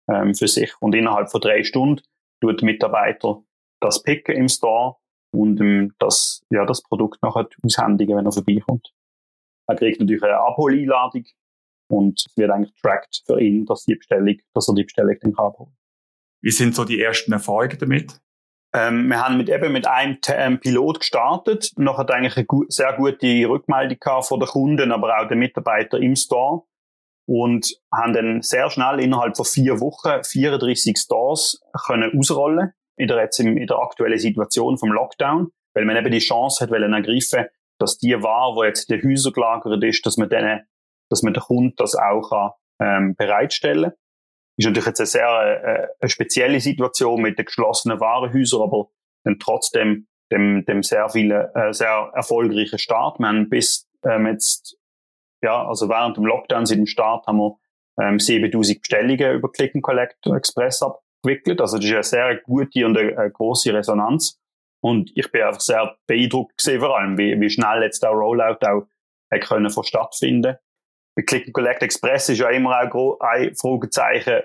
ähm, 0.09 0.33
für 0.33 0.47
sich. 0.47 0.73
Und 0.79 0.95
innerhalb 0.95 1.29
von 1.29 1.41
drei 1.41 1.63
Stunden 1.63 2.01
tut 2.41 2.61
der 2.61 2.65
Mitarbeiter 2.65 3.43
das 3.81 4.03
picken 4.03 4.35
im 4.35 4.49
Store 4.49 4.97
und 5.31 5.61
ähm, 5.61 5.93
das, 5.99 6.41
ja, 6.49 6.65
das 6.65 6.81
Produkt 6.81 7.21
nachher 7.21 7.47
aushändigen, 7.63 8.17
wenn 8.17 8.25
er 8.25 8.31
vorbeikommt. 8.31 8.91
Er 9.67 9.75
kriegt 9.75 9.99
natürlich 9.99 10.23
eine 10.23 10.39
Abholeinladung 10.39 11.25
und 11.89 12.23
es 12.25 12.37
wird 12.37 12.51
eigentlich 12.51 12.73
tracked 12.81 13.23
für 13.25 13.39
ihn, 13.39 13.65
dass, 13.65 13.85
die 13.85 13.95
Bestellung, 13.95 14.37
dass 14.53 14.67
er 14.67 14.75
die 14.75 14.83
Bestellung 14.83 15.15
dann 15.21 15.33
kann 15.33 15.45
abholen 15.45 15.77
Wie 16.41 16.51
sind 16.51 16.75
so 16.75 16.85
die 16.85 17.01
ersten 17.01 17.31
Erfahrungen 17.31 17.77
damit? 17.79 18.19
Ähm, 18.73 19.07
wir 19.07 19.19
haben 19.19 19.37
mit, 19.37 19.49
eben 19.49 19.71
mit 19.71 19.87
einem 19.87 20.19
ähm, 20.27 20.59
Pilot 20.59 20.99
gestartet. 20.99 21.71
Noch 21.75 21.97
hat 21.97 22.11
eigentlich 22.11 22.37
eine 22.37 22.45
gu 22.45 22.65
sehr 22.69 22.93
gute 22.93 23.49
Rückmeldung 23.49 23.97
gehabt 23.99 24.27
von 24.27 24.39
den 24.39 24.47
Kunden, 24.47 24.91
aber 24.91 25.19
auch 25.19 25.27
den 25.27 25.39
Mitarbeitern 25.39 26.03
im 26.03 26.15
Store 26.15 26.63
und 27.29 27.75
haben 27.93 28.13
dann 28.13 28.41
sehr 28.41 28.71
schnell 28.71 28.99
innerhalb 28.99 29.37
von 29.37 29.45
vier 29.45 29.79
Wochen 29.79 30.23
34 30.23 30.97
Stores 30.97 31.61
können 31.85 32.17
ausrollen 32.17 32.73
in 32.97 33.07
der, 33.07 33.17
jetzt 33.17 33.39
in 33.39 33.67
der 33.67 33.77
aktuellen 33.77 34.17
Situation 34.17 34.79
vom 34.79 34.91
Lockdown, 34.91 35.51
weil 35.75 35.85
man 35.85 35.95
eben 35.95 36.11
die 36.11 36.17
Chance 36.17 36.63
hat, 36.63 36.71
wollen 36.71 36.91
ergreifen, 36.91 37.45
dass 37.79 37.99
die 37.99 38.15
Ware, 38.21 38.55
die 38.55 38.67
jetzt 38.67 38.89
in 38.89 38.99
den 38.99 39.11
Häusern 39.11 39.33
gelagert 39.33 39.83
ist, 39.83 40.05
dass 40.07 40.17
man 40.17 40.29
denen, 40.29 40.61
dass 41.09 41.23
man 41.23 41.33
den 41.33 41.43
Kunden 41.43 41.73
das 41.77 41.95
auch 41.95 42.29
kann, 42.29 42.51
ähm, 42.81 43.15
bereitstellen 43.15 43.91
Ist 44.57 44.65
natürlich 44.65 44.87
jetzt 44.87 44.99
eine 44.99 45.07
sehr 45.07 45.63
äh, 45.63 45.87
eine 45.99 46.09
spezielle 46.09 46.59
Situation 46.59 47.21
mit 47.21 47.37
den 47.37 47.45
geschlossenen 47.45 47.99
Warenhäusern, 47.99 48.61
aber 48.61 48.89
dann 49.23 49.39
trotzdem 49.39 50.07
dem, 50.31 50.65
dem 50.65 50.83
sehr 50.83 51.09
viele, 51.09 51.51
äh, 51.55 51.73
sehr 51.73 52.11
erfolgreichen 52.13 52.79
Start. 52.79 53.19
Wir 53.19 53.27
haben 53.27 53.49
bis 53.49 53.89
ähm, 54.05 54.27
jetzt, 54.27 54.77
ja, 55.41 55.67
also 55.67 55.89
während 55.89 56.17
dem 56.17 56.25
Lockdown 56.25 56.65
seit 56.65 56.77
dem 56.77 56.85
Start 56.85 57.25
haben 57.27 57.37
wir 57.37 57.57
ähm, 57.99 58.19
7000 58.19 58.81
Bestellungen 58.81 59.35
über 59.35 59.51
Click 59.51 59.75
and 59.75 59.83
Collect 59.83 60.25
Express 60.27 60.81
abgewickelt. 60.81 61.61
Also 61.61 61.77
das 61.77 61.85
ist 61.85 61.93
eine 61.93 62.03
sehr 62.03 62.37
gute 62.37 62.85
und 62.85 62.97
eine, 62.97 63.17
eine 63.17 63.31
große 63.31 63.73
Resonanz. 63.73 64.39
Und 64.81 65.11
ich 65.15 65.29
bin 65.31 65.41
einfach 65.41 65.59
sehr 65.59 65.97
beeindruckt 66.07 66.57
gesehen, 66.57 66.79
vor 66.79 66.97
allem, 66.97 67.17
wie, 67.17 67.39
wie 67.39 67.49
schnell 67.49 67.83
jetzt 67.83 68.01
der 68.01 68.11
Rollout 68.11 68.65
auch 68.65 68.87
äh, 69.29 69.39
können 69.39 69.69
von 69.69 69.83
stattfinden. 69.83 70.55
Bei 71.19 71.23
Click 71.23 71.47
and 71.47 71.53
Collect 71.53 71.83
Express 71.83 72.29
ist 72.29 72.39
ja 72.39 72.49
immer 72.49 72.79
auch 72.79 73.19
ein 73.19 73.53
Fragezeichen, 73.53 74.39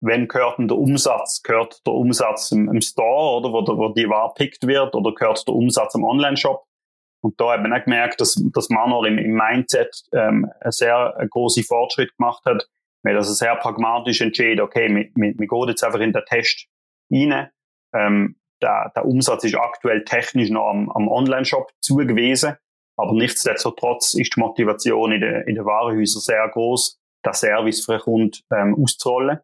wenn 0.00 0.28
gehört 0.28 0.56
denn 0.56 0.68
der 0.68 0.78
Umsatz? 0.78 1.42
Gehört 1.42 1.84
der 1.84 1.94
Umsatz 1.94 2.52
im, 2.52 2.68
im 2.68 2.80
Store 2.80 3.38
oder 3.38 3.52
wo, 3.52 3.76
wo 3.76 3.88
die 3.88 4.08
Ware 4.08 4.32
pickt 4.36 4.64
wird 4.64 4.94
oder 4.94 5.12
gehört 5.14 5.44
der 5.48 5.54
Umsatz 5.56 5.96
im 5.96 6.04
Online-Shop? 6.04 6.64
Und 7.22 7.40
da 7.40 7.54
hat 7.54 7.62
man 7.62 7.72
auch 7.72 7.82
gemerkt, 7.82 8.20
dass, 8.20 8.40
dass 8.54 8.68
Manor 8.68 9.04
im, 9.04 9.18
im 9.18 9.32
Mindset 9.32 10.04
ähm, 10.12 10.48
einen 10.60 10.70
sehr 10.70 11.12
großen 11.28 11.64
Fortschritt 11.64 12.16
gemacht 12.16 12.44
hat, 12.44 12.68
weil 13.02 13.14
das 13.14 13.36
sehr 13.36 13.56
pragmatisch 13.56 14.20
entschieden, 14.20 14.60
okay, 14.60 14.94
wir, 14.94 15.10
wir, 15.16 15.34
wir 15.36 15.48
gehen 15.48 15.68
jetzt 15.68 15.82
einfach 15.82 15.98
in 15.98 16.12
den 16.12 16.24
Test 16.26 16.68
rein. 17.10 17.50
Ähm, 17.92 18.36
der, 18.62 18.92
der 18.94 19.06
Umsatz 19.06 19.42
ist 19.42 19.56
aktuell 19.56 20.04
technisch 20.04 20.50
noch 20.50 20.70
am, 20.70 20.88
am 20.90 21.08
Online-Shop 21.08 21.72
zugewiesen, 21.80 22.58
aber 23.02 23.14
nichtsdestotrotz 23.14 24.14
ist 24.14 24.36
die 24.36 24.40
Motivation 24.40 25.10
in 25.10 25.20
den, 25.20 25.42
in 25.48 25.56
den 25.56 25.64
Warenhäusern 25.64 26.20
sehr 26.20 26.48
groß, 26.48 27.00
den 27.26 27.32
Service 27.34 27.84
für 27.84 27.92
den 27.94 28.00
Kunden 28.00 28.38
ähm, 28.52 28.76
auszurollen. 28.80 29.40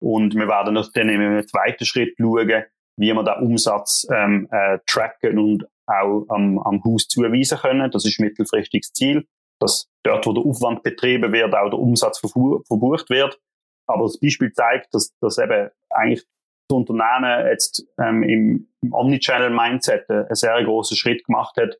Und 0.00 0.34
wir 0.34 0.46
werden 0.46 0.76
dann 0.76 1.08
einem 1.08 1.46
zweiten 1.46 1.84
Schritt 1.84 2.14
schauen, 2.16 2.64
wie 2.96 3.12
wir 3.12 3.22
den 3.24 3.44
Umsatz 3.44 4.06
ähm, 4.12 4.48
äh, 4.52 4.78
tracken 4.86 5.38
und 5.38 5.66
auch 5.86 6.24
am, 6.28 6.60
am 6.60 6.84
Haus 6.84 7.08
zuweisen 7.08 7.58
können. 7.58 7.90
Das 7.90 8.04
ist 8.04 8.20
mittelfristiges 8.20 8.92
Ziel, 8.92 9.26
dass 9.58 9.90
dort, 10.04 10.26
wo 10.26 10.32
der 10.32 10.44
Aufwand 10.44 10.84
betrieben 10.84 11.32
wird, 11.32 11.52
auch 11.52 11.68
der 11.68 11.80
Umsatz 11.80 12.20
verbucht 12.20 13.10
wird. 13.10 13.40
Aber 13.88 14.04
das 14.04 14.20
Beispiel 14.20 14.52
zeigt, 14.52 14.94
dass, 14.94 15.16
dass 15.20 15.38
eben 15.38 15.68
eigentlich 15.90 16.24
das 16.68 16.76
Unternehmen 16.76 17.48
jetzt 17.48 17.84
ähm, 17.98 18.22
im, 18.22 18.68
im 18.82 18.92
Omnichannel-Mindset 18.92 20.08
einen 20.08 20.34
sehr 20.36 20.62
großen 20.62 20.96
Schritt 20.96 21.24
gemacht 21.24 21.56
hat, 21.56 21.76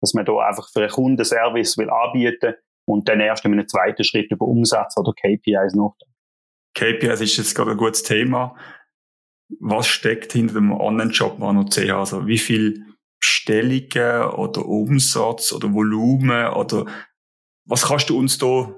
dass 0.00 0.14
man 0.14 0.24
da 0.24 0.38
einfach 0.38 0.68
für 0.72 0.80
einen 0.80 0.90
Kunden 0.90 1.24
Service 1.24 1.76
will 1.78 1.90
anbieten 1.90 2.54
und 2.86 3.08
dann 3.08 3.20
erst 3.20 3.44
in 3.44 3.52
einem 3.52 3.68
zweiten 3.68 4.04
Schritt 4.04 4.30
über 4.30 4.46
Umsatz 4.46 4.96
oder 4.96 5.12
KPIs 5.12 5.74
nachdenken. 5.74 6.14
KPIs 6.74 7.20
ist 7.20 7.36
jetzt 7.36 7.54
gerade 7.54 7.72
ein 7.72 7.76
gutes 7.76 8.02
Thema. 8.02 8.56
Was 9.60 9.88
steckt 9.88 10.32
hinter 10.32 10.54
dem 10.54 10.72
Online-Shop 10.72 11.38
Mano.ch? 11.38 11.90
Also 11.90 12.26
wie 12.26 12.38
viel 12.38 12.84
Bestellungen 13.20 14.30
oder 14.30 14.64
Umsatz 14.66 15.52
oder 15.52 15.72
Volumen 15.72 16.48
oder 16.52 16.86
was 17.66 17.86
kannst 17.86 18.08
du 18.10 18.18
uns 18.18 18.38
da 18.38 18.74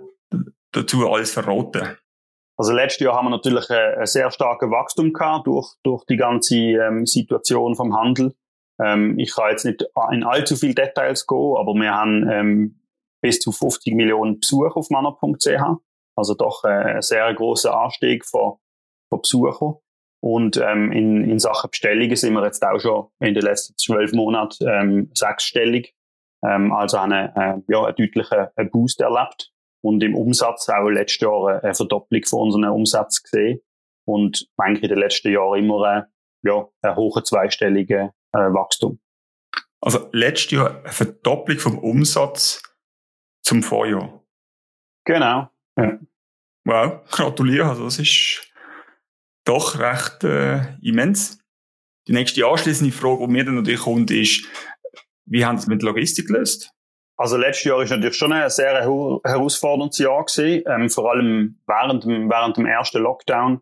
dazu 0.73 1.09
alles 1.09 1.33
verraten? 1.33 1.97
Also 2.57 2.73
letztes 2.73 3.05
Jahr 3.05 3.17
haben 3.17 3.27
wir 3.27 3.31
natürlich 3.31 3.71
ein 3.71 4.07
sehr 4.07 4.31
starkes 4.31 4.71
Wachstum 4.71 5.13
gehabt 5.13 5.47
durch, 5.47 5.75
durch 5.83 6.05
die 6.05 6.17
ganze 6.17 6.57
ähm, 6.57 7.07
Situation 7.07 7.75
vom 7.75 7.97
Handel. 7.97 8.35
Ähm, 8.83 9.19
ich 9.19 9.35
kann 9.35 9.51
jetzt 9.51 9.65
nicht 9.65 9.85
in 10.13 10.25
allzu 10.25 10.57
viele 10.57 10.75
Details 10.75 11.27
gehen, 11.27 11.57
aber 11.57 11.75
wir 11.75 11.93
haben 11.93 12.29
ähm, 12.31 12.81
bis 13.23 13.39
zu 13.41 13.53
50 13.53 13.95
Millionen 13.95 14.41
Besucher 14.41 14.77
auf 14.77 14.91
manner.ch. 14.91 15.81
Also 16.17 16.35
doch 16.35 16.65
äh, 16.65 16.69
ein 16.69 17.03
sehr 17.03 17.33
großer 17.35 17.77
Anstieg 17.77 18.25
von, 18.25 18.57
von 19.09 19.21
Besuchern. 19.23 19.75
Und 20.23 20.59
ähm, 20.59 20.93
in, 20.93 21.25
in 21.25 21.39
Sachen 21.39 21.71
Bestellungen 21.71 22.17
sind 22.17 22.35
wir 22.35 22.45
jetzt 22.45 22.63
auch 22.65 22.79
schon 22.79 23.09
in 23.21 23.35
den 23.35 23.43
letzten 23.43 23.77
zwölf 23.77 24.13
Monaten 24.13 24.67
ähm, 24.69 25.11
sechsstellig. 25.15 25.95
Ähm, 26.45 26.73
also 26.73 26.99
haben 26.99 27.13
eine, 27.13 27.35
äh, 27.37 27.73
ja, 27.73 27.85
einen 27.85 27.97
deutlichen 27.97 28.71
Boost 28.71 29.01
erlebt. 29.01 29.53
Und 29.83 30.03
im 30.03 30.15
Umsatz 30.15 30.69
auch 30.69 30.89
letztes 30.89 31.21
Jahr 31.23 31.63
eine 31.63 31.75
Verdopplung 31.75 32.23
von 32.25 32.41
unseren 32.41 32.69
Umsatz 32.69 33.23
gesehen. 33.23 33.61
Und 34.07 34.47
eigentlich 34.59 34.83
in 34.85 34.89
den 34.91 34.99
letzten 34.99 35.33
Jahren 35.33 35.59
immer 35.59 35.97
äh, 35.97 36.03
ja, 36.47 36.69
einen 36.83 36.97
hohen 36.97 37.25
zweistelligen 37.25 38.11
äh, 38.33 38.39
Wachstum. 38.39 39.01
Also 39.81 40.09
letztes 40.13 40.51
Jahr 40.53 40.81
eine 40.81 40.93
Verdopplung 40.93 41.59
vom 41.59 41.79
Umsatz 41.79 42.63
zum 43.43 43.63
Vorjahr. 43.63 44.23
Genau. 45.05 45.49
Ja. 45.77 45.99
Wow, 46.65 47.01
gratuliere. 47.11 47.69
Also 47.69 47.85
das 47.85 47.99
ist 47.99 48.53
doch 49.45 49.79
recht 49.79 50.23
äh, 50.25 50.77
immens. 50.83 51.39
Die 52.07 52.13
nächste 52.13 52.47
anschließende 52.47 52.93
Frage, 52.93 53.27
die 53.27 53.33
mir 53.33 53.45
dann 53.45 53.57
natürlich 53.57 53.81
kommt, 53.81 54.11
ist, 54.11 54.47
wie 55.25 55.45
haben 55.45 55.59
Sie 55.59 55.69
mit 55.69 55.83
Logistik 55.83 56.27
gelöst? 56.27 56.73
Also 57.17 57.37
letztes 57.37 57.65
Jahr 57.65 57.83
ist 57.83 57.91
natürlich 57.91 58.17
schon 58.17 58.33
ein 58.33 58.49
sehr 58.49 58.81
herausforderndes 58.81 59.99
Jahr 59.99 60.25
gewesen. 60.25 60.65
Ähm, 60.67 60.89
vor 60.89 61.11
allem 61.11 61.61
während 61.67 62.05
dem, 62.05 62.31
während 62.31 62.57
dem 62.57 62.67
ersten 62.67 63.03
Lockdown 63.03 63.61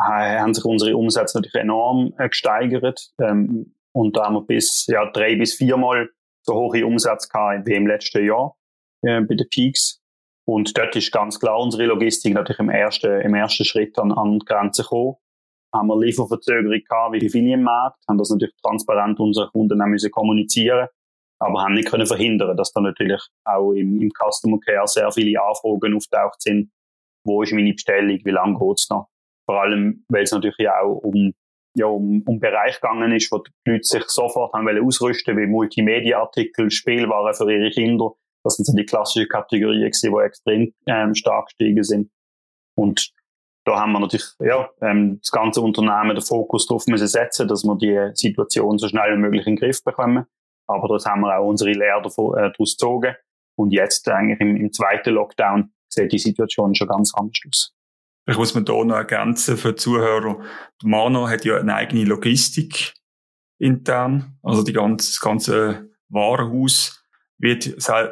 äh, 0.00 0.38
haben 0.38 0.54
sich 0.54 0.64
unsere 0.64 0.96
Umsätze 0.96 1.38
natürlich 1.38 1.54
enorm 1.54 2.14
äh, 2.18 2.28
gesteigert. 2.28 3.12
Ähm, 3.20 3.74
und 3.94 4.16
da 4.16 4.24
haben 4.24 4.34
wir 4.34 4.46
bis 4.46 4.86
ja, 4.88 5.10
drei 5.10 5.36
bis 5.36 5.54
viermal 5.54 6.08
so 6.42 6.54
hohe 6.54 6.84
Umsätze 6.84 7.28
gehabt 7.28 7.66
wie 7.66 7.74
im 7.74 7.86
letzten 7.86 8.26
Jahr 8.26 8.56
äh, 9.02 9.20
bei 9.20 9.34
den 9.34 9.48
Peaks. 9.48 10.00
Und 10.46 10.76
dort 10.76 10.94
ist 10.94 11.12
ganz 11.12 11.40
klar 11.40 11.58
unsere 11.58 11.86
Logistik 11.86 12.34
natürlich 12.34 12.58
im 12.58 12.68
ersten, 12.68 13.20
im 13.22 13.34
ersten 13.34 13.64
Schritt 13.64 13.98
an, 13.98 14.12
an 14.12 14.40
die 14.40 14.44
Grenze 14.44 14.82
gekommen. 14.82 15.16
Haben 15.72 15.88
wir 15.88 15.98
Lieferverzögerung 15.98 16.80
gehabt, 16.88 17.14
wie 17.14 17.30
viele 17.30 17.54
im 17.54 17.62
Markt, 17.62 17.98
haben 18.08 18.18
das 18.18 18.30
natürlich 18.30 18.54
transparent 18.62 19.18
unseren 19.18 19.50
Kunden 19.50 19.80
auch 19.80 19.86
müssen 19.86 20.10
kommunizieren, 20.10 20.88
aber 21.40 21.62
haben 21.62 21.74
nicht 21.74 21.88
können 21.88 22.06
verhindern, 22.06 22.56
dass 22.56 22.72
da 22.72 22.80
natürlich 22.80 23.20
auch 23.44 23.72
im, 23.72 24.00
im 24.00 24.10
Customer 24.10 24.58
Care 24.60 24.86
sehr 24.86 25.10
viele 25.10 25.40
Anfragen 25.40 25.96
auftaucht 25.96 26.42
sind. 26.42 26.70
Wo 27.26 27.42
ist 27.42 27.52
meine 27.52 27.72
Bestellung? 27.72 28.20
Wie 28.22 28.30
lange 28.30 28.58
geht's 28.58 28.88
noch? 28.90 29.08
Vor 29.46 29.62
allem, 29.62 30.04
weil 30.08 30.24
es 30.24 30.32
natürlich 30.32 30.68
auch 30.68 30.96
um 30.98 31.32
ja, 31.74 31.86
um, 31.86 32.22
um 32.26 32.38
Bereich 32.38 32.80
gegangen 32.80 33.12
ist, 33.12 33.30
wo 33.32 33.38
die 33.38 33.50
Leute 33.66 33.84
sich 33.84 34.04
sofort 34.08 34.52
haben 34.52 34.68
ausrüsten, 34.68 35.36
wie 35.36 35.46
Multimedia-Artikel, 35.46 36.70
Spielwaren 36.70 37.34
für 37.34 37.52
ihre 37.52 37.70
Kinder. 37.70 38.12
Das 38.44 38.56
sind 38.56 38.66
so 38.66 38.76
die 38.76 38.84
klassischen 38.84 39.28
Kategorien 39.28 39.90
gewesen, 39.90 40.14
die 40.14 40.24
extrem 40.24 40.74
ähm, 40.86 41.14
stark 41.14 41.46
gestiegen 41.46 41.82
sind. 41.82 42.10
Und 42.76 43.12
da 43.64 43.80
haben 43.80 43.92
wir 43.92 44.00
natürlich 44.00 44.26
ja, 44.40 44.68
ähm, 44.82 45.18
das 45.20 45.30
ganze 45.30 45.62
Unternehmen 45.62 46.14
den 46.14 46.24
Fokus 46.24 46.66
darauf 46.66 46.86
müssen 46.86 47.08
setzen, 47.08 47.48
dass 47.48 47.64
wir 47.64 47.76
die 47.76 48.10
Situation 48.14 48.78
so 48.78 48.88
schnell 48.88 49.16
wie 49.16 49.20
möglich 49.20 49.46
in 49.46 49.56
den 49.56 49.60
Griff 49.60 49.82
bekommen. 49.82 50.26
Aber 50.66 50.88
das 50.88 51.06
haben 51.06 51.22
wir 51.22 51.36
auch 51.36 51.46
unsere 51.46 51.72
Lehre 51.72 52.02
davon, 52.02 52.36
äh, 52.36 52.52
daraus 52.52 52.76
gezogen. 52.76 53.14
Und 53.56 53.72
jetzt 53.72 54.08
eigentlich 54.08 54.40
im, 54.40 54.56
im 54.56 54.72
zweiten 54.72 55.14
Lockdown 55.14 55.72
sieht 55.88 56.12
die 56.12 56.18
Situation 56.18 56.74
schon 56.74 56.88
ganz 56.88 57.12
anders 57.14 57.40
aus. 57.48 57.73
Ich 58.26 58.38
muss 58.38 58.54
mir 58.54 58.64
da 58.64 58.72
noch 58.72 58.96
ergänzen 58.96 59.56
für 59.56 59.72
die 59.72 59.76
Zuhörer. 59.76 60.42
Die 60.82 60.86
Mano 60.86 61.28
hat 61.28 61.44
ja 61.44 61.58
eine 61.58 61.74
eigene 61.74 62.04
Logistik 62.04 62.94
intern, 63.58 64.38
also 64.42 64.62
die 64.62 64.72
ganze, 64.72 65.10
das 65.10 65.20
ganze 65.20 65.90
Warenhaus 66.08 67.04
wird 67.38 67.64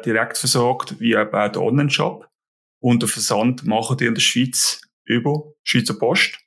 direkt 0.05 0.37
versorgt, 0.37 0.99
wie 0.99 1.13
eben 1.13 1.33
auch 1.33 1.51
der 1.51 1.61
Online-Shop. 1.61 2.29
Und 2.79 3.01
der 3.01 3.09
Versand 3.09 3.65
machen 3.65 3.97
die 3.97 4.05
in 4.05 4.13
der 4.13 4.21
Schweiz 4.21 4.81
über 5.05 5.53
Schweizer 5.63 5.97
Post. 5.97 6.37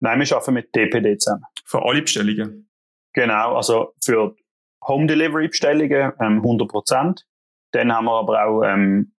Nein, 0.00 0.20
wir 0.20 0.36
arbeiten 0.36 0.54
mit 0.54 0.74
DPD 0.74 1.18
zusammen. 1.18 1.44
Für 1.64 1.82
alle 1.82 2.02
Bestellungen? 2.02 2.70
Genau, 3.12 3.56
also 3.56 3.92
für 4.02 4.34
Home 4.86 5.06
Delivery 5.06 5.48
Bestellungen 5.48 6.12
ähm, 6.20 6.38
100 6.38 6.68
Prozent. 6.68 7.26
Dann 7.72 7.92
haben 7.92 8.06
wir 8.06 8.18
aber 8.18 8.44
auch 8.44 8.62
ähm, 8.62 9.12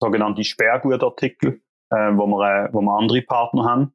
sogenannte 0.00 0.44
Sperrgutartikel, 0.44 1.62
äh, 1.90 2.12
wo, 2.16 2.26
wir, 2.26 2.66
äh, 2.66 2.72
wo 2.72 2.80
wir 2.80 2.98
andere 2.98 3.22
Partner 3.22 3.64
haben. 3.64 3.92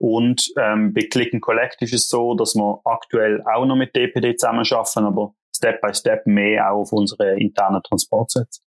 Und 0.00 0.46
ähm, 0.56 0.92
bei 0.94 1.02
Click 1.10 1.34
and 1.34 1.42
Collect 1.42 1.82
ist 1.82 1.92
es 1.92 2.08
so, 2.08 2.34
dass 2.34 2.54
wir 2.54 2.80
aktuell 2.84 3.42
auch 3.42 3.66
noch 3.66 3.76
mit 3.76 3.96
DPD 3.96 4.36
zusammenarbeiten, 4.36 5.04
aber 5.04 5.34
Step 5.54 5.80
by 5.80 5.92
Step 5.92 6.26
mehr 6.26 6.70
auch 6.70 6.82
auf 6.82 6.92
unsere 6.92 7.38
internen 7.38 7.82
Transportsätze. 7.82 8.60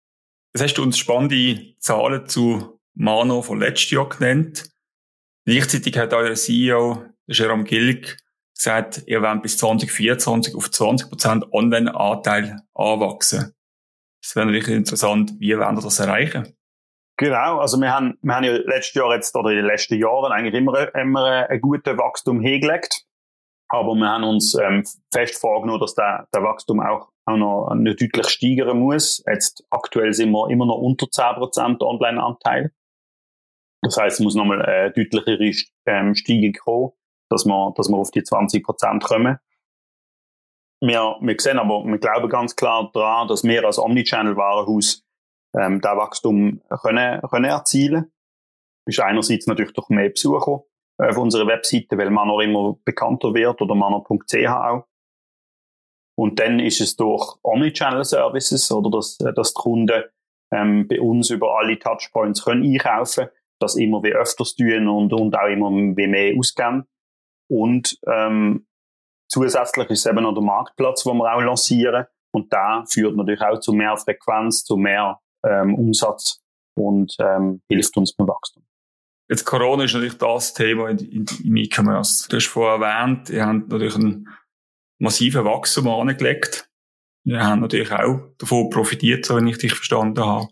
Jetzt 0.53 0.63
hast 0.63 0.73
du 0.73 0.83
uns 0.83 0.97
spannende 0.97 1.77
Zahlen 1.79 2.25
zu 2.27 2.79
Mano 2.93 3.41
von 3.41 3.59
letztes 3.59 3.91
Jahr 3.91 4.09
genannt. 4.09 4.69
Gleichzeitig 5.45 5.97
hat 5.97 6.13
euer 6.13 6.35
CEO, 6.35 7.05
Jerome 7.27 7.63
Gilg, 7.63 8.17
gesagt, 8.53 9.03
ihr 9.07 9.21
wollt 9.21 9.41
bis 9.41 9.57
2024 9.57 10.55
auf 10.55 10.67
20% 10.67 11.51
Online-Anteil 11.51 12.61
anwachsen. 12.75 13.53
Das 14.21 14.35
wäre 14.35 14.45
natürlich 14.45 14.67
interessant, 14.67 15.33
wie 15.39 15.57
wollen 15.57 15.77
wir 15.77 15.81
das 15.81 15.99
erreichen? 15.99 16.55
Genau, 17.21 17.59
also 17.59 17.79
wir 17.79 17.93
haben, 17.93 18.17
wir 18.23 18.33
haben 18.33 18.43
ja 18.45 18.53
letztes 18.53 18.95
Jahr 18.95 19.13
jetzt, 19.13 19.35
oder 19.35 19.51
in 19.51 19.57
den 19.57 19.67
letzten 19.67 19.93
Jahren 19.99 20.31
eigentlich 20.31 20.55
immer, 20.55 20.95
immer 20.95 21.47
ein 21.47 21.61
gutes 21.61 21.95
Wachstum 21.95 22.41
hingelegt. 22.41 23.05
Aber 23.69 23.93
wir 23.93 24.09
haben 24.09 24.23
uns 24.23 24.55
ähm, 24.55 24.83
fest 25.13 25.39
vorgenommen, 25.39 25.79
dass 25.79 25.93
der, 25.93 26.27
der 26.33 26.41
Wachstum 26.41 26.79
auch, 26.79 27.09
auch 27.25 27.37
noch 27.37 27.75
deutlich 27.75 28.27
steigern 28.27 28.79
muss. 28.79 29.23
Jetzt 29.27 29.63
aktuell 29.69 30.13
sind 30.13 30.31
wir 30.31 30.49
immer 30.49 30.65
noch 30.65 30.79
unter 30.79 31.05
10% 31.05 31.79
Online-Anteil. 31.83 32.71
Das 33.83 33.97
heißt, 33.97 34.19
es 34.19 34.23
muss 34.23 34.33
nochmal 34.33 34.63
eine 34.63 34.91
deutlichere 34.91 35.51
ähm, 35.85 36.15
Steigung 36.15 36.53
kommen, 36.53 36.91
dass 37.29 37.45
wir, 37.45 37.73
dass 37.77 37.87
wir 37.87 37.97
auf 37.97 38.09
die 38.09 38.23
20% 38.23 38.99
kommen. 39.03 39.37
Wir, 40.81 41.17
wir 41.21 41.35
sehen 41.37 41.59
aber, 41.59 41.85
wir 41.85 41.99
glauben 41.99 42.29
ganz 42.29 42.55
klar 42.55 42.89
daran, 42.91 43.27
dass 43.27 43.43
wir 43.43 43.63
als 43.63 43.77
Omnichannel-Warenhaus 43.77 45.05
ähm, 45.57 45.81
das 45.81 45.97
Wachstum 45.97 46.61
können, 46.81 47.21
können 47.21 47.45
erzielen. 47.45 48.11
Ist 48.85 48.99
einerseits 48.99 49.47
natürlich 49.47 49.73
durch 49.73 49.89
mehr 49.89 50.09
Besucher 50.09 50.63
auf 50.97 51.17
unserer 51.17 51.47
Webseite, 51.47 51.97
weil 51.97 52.09
man 52.09 52.27
noch 52.27 52.39
immer 52.39 52.77
bekannter 52.83 53.33
wird 53.33 53.61
oder 53.61 53.75
manner.ch 53.75 54.47
auch. 54.47 54.85
Und 56.17 56.39
dann 56.39 56.59
ist 56.59 56.81
es 56.81 56.95
durch 56.95 57.37
Omnichannel-Services 57.43 58.71
oder 58.71 58.91
dass, 58.91 59.17
dass 59.17 59.53
die 59.53 59.61
Kunden 59.61 60.03
ähm, 60.53 60.87
bei 60.87 60.99
uns 60.99 61.29
über 61.29 61.57
alle 61.57 61.79
Touchpoints 61.79 62.43
können 62.43 62.63
einkaufen 62.63 63.29
das 63.61 63.75
immer 63.75 64.03
wie 64.03 64.13
öfters 64.13 64.55
tun 64.55 64.87
und, 64.87 65.13
und 65.13 65.37
auch 65.37 65.47
immer 65.47 65.69
wie 65.71 66.07
mehr 66.07 66.37
ausgeben. 66.37 66.87
Und 67.49 67.97
ähm, 68.07 68.67
zusätzlich 69.29 69.89
ist 69.89 70.05
eben 70.05 70.23
noch 70.23 70.33
der 70.33 70.43
Marktplatz, 70.43 71.05
wo 71.05 71.13
wir 71.13 71.33
auch 71.33 71.41
lancieren. 71.41 72.05
Und 72.33 72.51
da 72.51 72.83
führt 72.87 73.15
natürlich 73.15 73.41
auch 73.41 73.59
zu 73.59 73.73
mehr 73.73 73.95
Frequenz, 73.97 74.63
zu 74.63 74.77
mehr 74.77 75.19
ähm, 75.43 75.75
Umsatz 75.75 76.41
und 76.75 77.15
ähm, 77.19 77.61
hilft 77.69 77.97
uns 77.97 78.13
beim 78.13 78.27
Wachstum. 78.27 78.63
Jetzt 79.29 79.45
Corona 79.45 79.85
ist 79.85 79.93
natürlich 79.93 80.17
das 80.17 80.53
Thema 80.53 80.89
im 80.89 81.55
E-Commerce. 81.55 82.27
Du 82.27 82.35
hast 82.35 82.47
vorher 82.47 82.85
erwähnt, 82.85 83.29
ihr 83.29 83.45
habt 83.45 83.69
natürlich 83.69 83.95
einen 83.95 84.27
massiven 84.99 85.45
Wachstum 85.45 85.87
angelegt. 85.87 86.69
Ihr 87.23 87.45
habt 87.45 87.61
natürlich 87.61 87.91
auch 87.91 88.33
davon 88.37 88.69
profitiert, 88.69 89.25
so 89.25 89.37
wenn 89.37 89.47
ich 89.47 89.57
dich 89.57 89.73
verstanden 89.73 90.25
habe. 90.25 90.47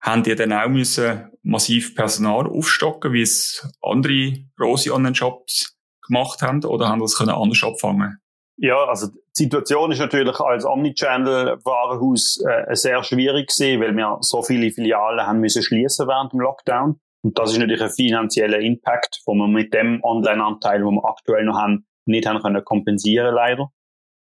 Haben 0.00 0.24
ihr 0.24 0.36
dann 0.36 0.52
auch 0.52 0.68
müssen 0.68 1.30
massiv 1.42 1.94
Personal 1.94 2.46
aufstocken, 2.46 3.12
wie 3.12 3.22
es 3.22 3.68
andere 3.82 4.44
grosse 4.56 4.92
Online-Shops 4.92 5.76
gemacht 6.06 6.42
haben, 6.42 6.64
oder 6.64 6.88
haben 6.88 7.00
das 7.00 7.16
können 7.16 7.30
anders 7.30 7.62
abfangen? 7.62 8.21
Ja, 8.56 8.84
also 8.84 9.08
die 9.08 9.44
Situation 9.44 9.90
ist 9.92 9.98
natürlich 9.98 10.38
als 10.38 10.64
Omnichannel-Warenhaus 10.64 12.44
äh, 12.46 12.74
sehr 12.76 13.02
schwierig 13.02 13.48
gewesen, 13.48 13.80
weil 13.80 13.96
wir 13.96 14.18
so 14.20 14.42
viele 14.42 14.70
Filialen 14.70 15.26
haben 15.26 15.40
müssen 15.40 15.62
schließen 15.62 16.06
während 16.06 16.32
dem 16.32 16.40
Lockdown. 16.40 17.00
Und 17.24 17.38
das 17.38 17.52
ist 17.52 17.58
natürlich 17.58 17.82
ein 17.82 17.90
finanzieller 17.90 18.58
Impact, 18.58 19.22
wo 19.26 19.34
wir 19.34 19.48
mit 19.48 19.72
dem 19.72 20.02
Online-Anteil, 20.02 20.80
den 20.80 20.94
wir 20.94 21.04
aktuell 21.04 21.44
noch 21.44 21.56
haben, 21.56 21.86
nicht 22.04 22.26
haben 22.26 22.42
können 22.42 22.64
kompensieren 22.64 23.34
leider. 23.34 23.68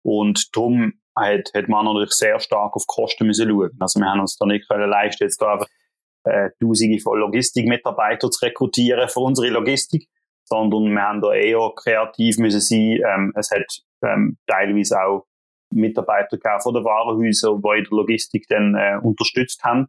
Und 0.04 0.56
darum 0.56 0.94
hat, 1.16 1.52
hat 1.54 1.70
man 1.70 1.86
natürlich 1.86 2.12
sehr 2.12 2.40
stark 2.40 2.76
auf 2.76 2.86
Kosten 2.88 3.28
müssen 3.28 3.50
schauen. 3.50 3.72
Also 3.80 4.00
wir 4.00 4.08
haben 4.08 4.22
uns 4.22 4.38
da 4.38 4.46
nicht 4.46 4.68
können 4.68 4.90
leisten, 4.90 5.24
jetzt 5.24 5.42
da 5.42 5.54
einfach 5.54 5.68
äh, 6.24 6.50
Tausende 6.62 7.00
von 7.00 7.20
Logistikmitarbeitern 7.20 8.32
zu 8.32 8.46
rekrutieren 8.46 9.08
für 9.08 9.20
unsere 9.20 9.50
Logistik, 9.50 10.08
sondern 10.46 10.92
wir 10.92 11.02
haben 11.02 11.22
da 11.22 11.34
eher 11.34 11.72
kreativ 11.76 12.38
müssen 12.38 12.62
sein. 12.62 13.00
Ähm, 13.08 13.34
es 13.36 13.52
hat 13.52 13.84
ähm, 14.03 14.38
teilweise 14.48 15.01
auch 15.01 15.25
Mitarbeiter 15.72 16.38
gegeben 16.38 16.62
von 16.62 16.74
den 16.74 16.84
Warenhäusern, 16.84 17.62
die 17.62 17.77
in 17.77 17.84
der 17.84 17.91
Logistik 17.91 18.46
dann 18.48 18.75
äh, 18.75 19.00
unterstützt 19.01 19.63
haben. 19.63 19.88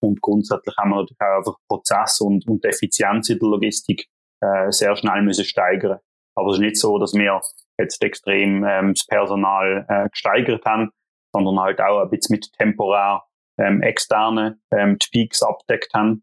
Und 0.00 0.20
grundsätzlich 0.20 0.76
haben 0.76 0.90
wir 0.90 0.96
natürlich 0.96 1.20
auch 1.20 1.38
einfach 1.38 1.56
Prozess 1.68 2.20
und, 2.20 2.46
und 2.46 2.64
Effizienz 2.64 3.28
in 3.28 3.38
der 3.38 3.48
Logistik 3.48 4.06
äh, 4.40 4.70
sehr 4.70 4.94
schnell 4.96 5.22
müssen 5.22 5.44
steigern. 5.44 5.98
Aber 6.36 6.50
es 6.50 6.56
ist 6.56 6.60
nicht 6.60 6.76
so, 6.76 6.98
dass 6.98 7.14
wir 7.14 7.40
jetzt 7.80 8.02
extrem 8.02 8.64
ähm, 8.64 8.94
das 8.94 9.06
Personal 9.06 9.84
äh, 9.88 10.08
gesteigert 10.08 10.64
haben, 10.64 10.90
sondern 11.34 11.58
halt 11.58 11.80
auch 11.80 12.00
ein 12.00 12.10
bisschen 12.10 12.34
mit 12.34 12.52
temporär 12.52 13.22
ähm, 13.58 13.82
externe 13.82 14.60
ähm, 14.70 14.98
die 14.98 15.08
Peaks 15.10 15.42
abdeckt 15.42 15.92
haben. 15.94 16.22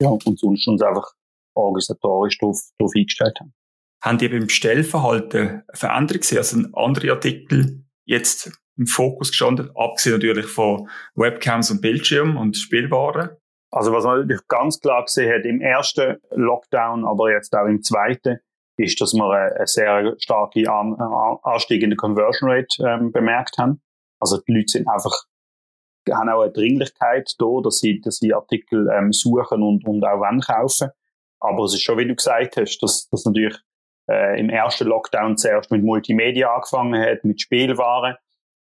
Ja, 0.00 0.10
und 0.10 0.38
sonst 0.38 0.66
uns 0.68 0.82
einfach 0.82 1.12
organisatorisch 1.54 2.38
darauf, 2.38 2.58
darauf 2.78 2.92
eingestellt 2.96 3.38
haben. 3.40 3.52
Haben 4.02 4.18
die 4.18 4.28
beim 4.28 4.46
Bestellverhalten 4.46 5.40
eine 5.40 5.64
Veränderung 5.74 6.20
gesehen? 6.20 6.38
Also 6.38 6.56
andere 6.74 7.12
Artikel 7.12 7.84
jetzt 8.04 8.52
im 8.76 8.86
Fokus 8.86 9.28
gestanden, 9.30 9.70
abgesehen 9.76 10.14
natürlich 10.14 10.46
von 10.46 10.88
Webcams 11.14 11.70
und 11.70 11.80
Bildschirmen 11.80 12.36
und 12.36 12.56
Spielwaren? 12.56 13.30
Also 13.70 13.92
was 13.92 14.04
man 14.04 14.20
natürlich 14.20 14.46
ganz 14.48 14.80
klar 14.80 15.04
gesehen 15.04 15.32
hat 15.32 15.44
im 15.44 15.60
ersten 15.60 16.16
Lockdown, 16.30 17.04
aber 17.04 17.32
jetzt 17.32 17.54
auch 17.54 17.66
im 17.66 17.82
zweiten, 17.82 18.38
ist, 18.76 19.00
dass 19.00 19.14
wir 19.14 19.30
eine 19.30 19.66
sehr 19.66 20.14
starke 20.18 20.68
An 20.70 20.94
Anstieg 21.42 21.82
in 21.82 21.90
der 21.90 21.96
Conversion 21.96 22.50
Rate 22.50 22.82
ähm, 22.84 23.12
bemerkt 23.12 23.58
haben. 23.58 23.80
Also 24.18 24.38
die 24.46 24.52
Leute 24.52 24.68
sind 24.68 24.88
einfach 24.88 25.12
haben 26.10 26.28
auch 26.28 26.42
eine 26.42 26.52
Dringlichkeit 26.52 27.34
da, 27.38 27.60
dass 27.62 27.78
sie, 27.78 28.00
dass 28.00 28.16
sie 28.16 28.34
Artikel 28.34 28.88
ähm, 28.92 29.12
suchen 29.12 29.62
und, 29.62 29.86
und 29.86 30.04
auch 30.04 30.18
wollen 30.18 30.40
kaufen. 30.40 30.90
Aber 31.38 31.64
es 31.64 31.74
ist 31.74 31.82
schon, 31.82 31.98
wie 31.98 32.06
du 32.06 32.14
gesagt 32.14 32.56
hast, 32.56 32.78
dass, 32.80 33.08
dass 33.08 33.24
natürlich 33.24 33.56
äh, 34.10 34.38
im 34.38 34.50
ersten 34.50 34.88
Lockdown 34.88 35.36
zuerst 35.36 35.70
mit 35.70 35.82
Multimedia 35.82 36.54
angefangen 36.54 37.00
hat, 37.00 37.24
mit 37.24 37.40
Spielwaren. 37.40 38.16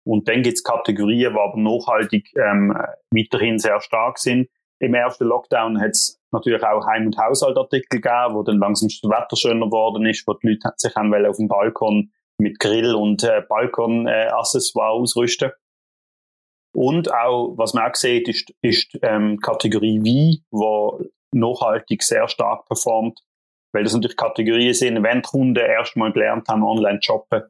Und 0.07 0.29
dann 0.29 0.43
gibt 0.43 0.59
es 0.59 0.65
Kategorien, 0.65 1.33
die 1.33 1.39
aber 1.39 1.57
nachhaltig 1.57 2.31
ähm, 2.37 2.77
weiterhin 3.11 3.59
sehr 3.59 3.81
stark 3.81 4.19
sind. 4.19 4.49
Im 4.81 4.95
ersten 4.95 5.25
Lockdown 5.25 5.81
hat 5.81 5.93
es 5.93 6.21
natürlich 6.31 6.63
auch 6.63 6.87
Heim- 6.87 7.07
und 7.07 7.17
Haushaltartikel 7.17 8.01
gegeben, 8.01 8.35
wo 8.35 8.43
dann 8.43 8.59
langsam 8.59 8.89
das 8.89 9.03
Wetter 9.03 9.37
schöner 9.37 9.67
geworden 9.67 10.05
ist, 10.05 10.27
wo 10.27 10.35
die 10.35 10.49
Leute 10.49 10.73
sich 10.77 10.95
haben 10.95 11.15
auf 11.27 11.37
dem 11.37 11.49
Balkon 11.49 12.13
mit 12.39 12.59
Grill 12.59 12.95
und 12.95 13.23
äh, 13.23 13.43
Balkon-Accessoire 13.49 14.93
ausrüsten. 14.93 15.53
Und 16.75 17.13
auch, 17.15 17.55
was 17.57 17.73
man 17.73 17.89
auch 17.89 17.95
sieht, 17.95 18.29
ist, 18.29 18.53
ist 18.61 18.99
ähm, 19.03 19.39
Kategorie 19.41 20.01
Wein, 20.01 20.45
wo 20.51 21.01
nachhaltig 21.33 22.03
sehr 22.03 22.27
stark 22.29 22.67
performt, 22.67 23.21
weil 23.75 23.83
das 23.83 23.93
natürlich 23.93 24.17
Kategorien 24.17 24.73
sind, 24.73 25.03
wenn 25.03 25.19
die 25.19 25.29
Kunden 25.29 25.57
erstmal 25.57 26.13
gelernt 26.13 26.49
haben, 26.49 26.63
online 26.63 27.01
zu 27.01 27.13
shoppen, 27.13 27.43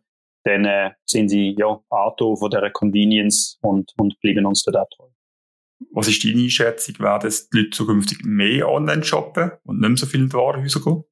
dann 0.44 0.64
äh, 0.64 0.90
sind 1.06 1.28
sie 1.28 1.54
ja 1.58 1.80
Auto 1.90 2.36
von 2.36 2.50
der 2.50 2.70
Convenience 2.70 3.58
und, 3.62 3.92
und 3.98 4.18
bleiben 4.20 4.46
uns 4.46 4.64
da 4.64 4.84
treu. 4.84 5.08
Was 5.92 6.08
ist 6.08 6.24
deine 6.24 6.42
Einschätzung? 6.42 6.98
Werden 6.98 7.32
die 7.52 7.58
Leute 7.58 7.70
zukünftig 7.70 8.24
mehr 8.24 8.68
online 8.68 9.04
shoppen 9.04 9.52
und 9.64 9.80
nicht 9.80 9.88
mehr 9.88 9.96
so 9.96 10.06
viel 10.06 10.20
in 10.20 10.28
die 10.28 10.34
Warenhäuser 10.34 10.80
gehen? 10.80 11.04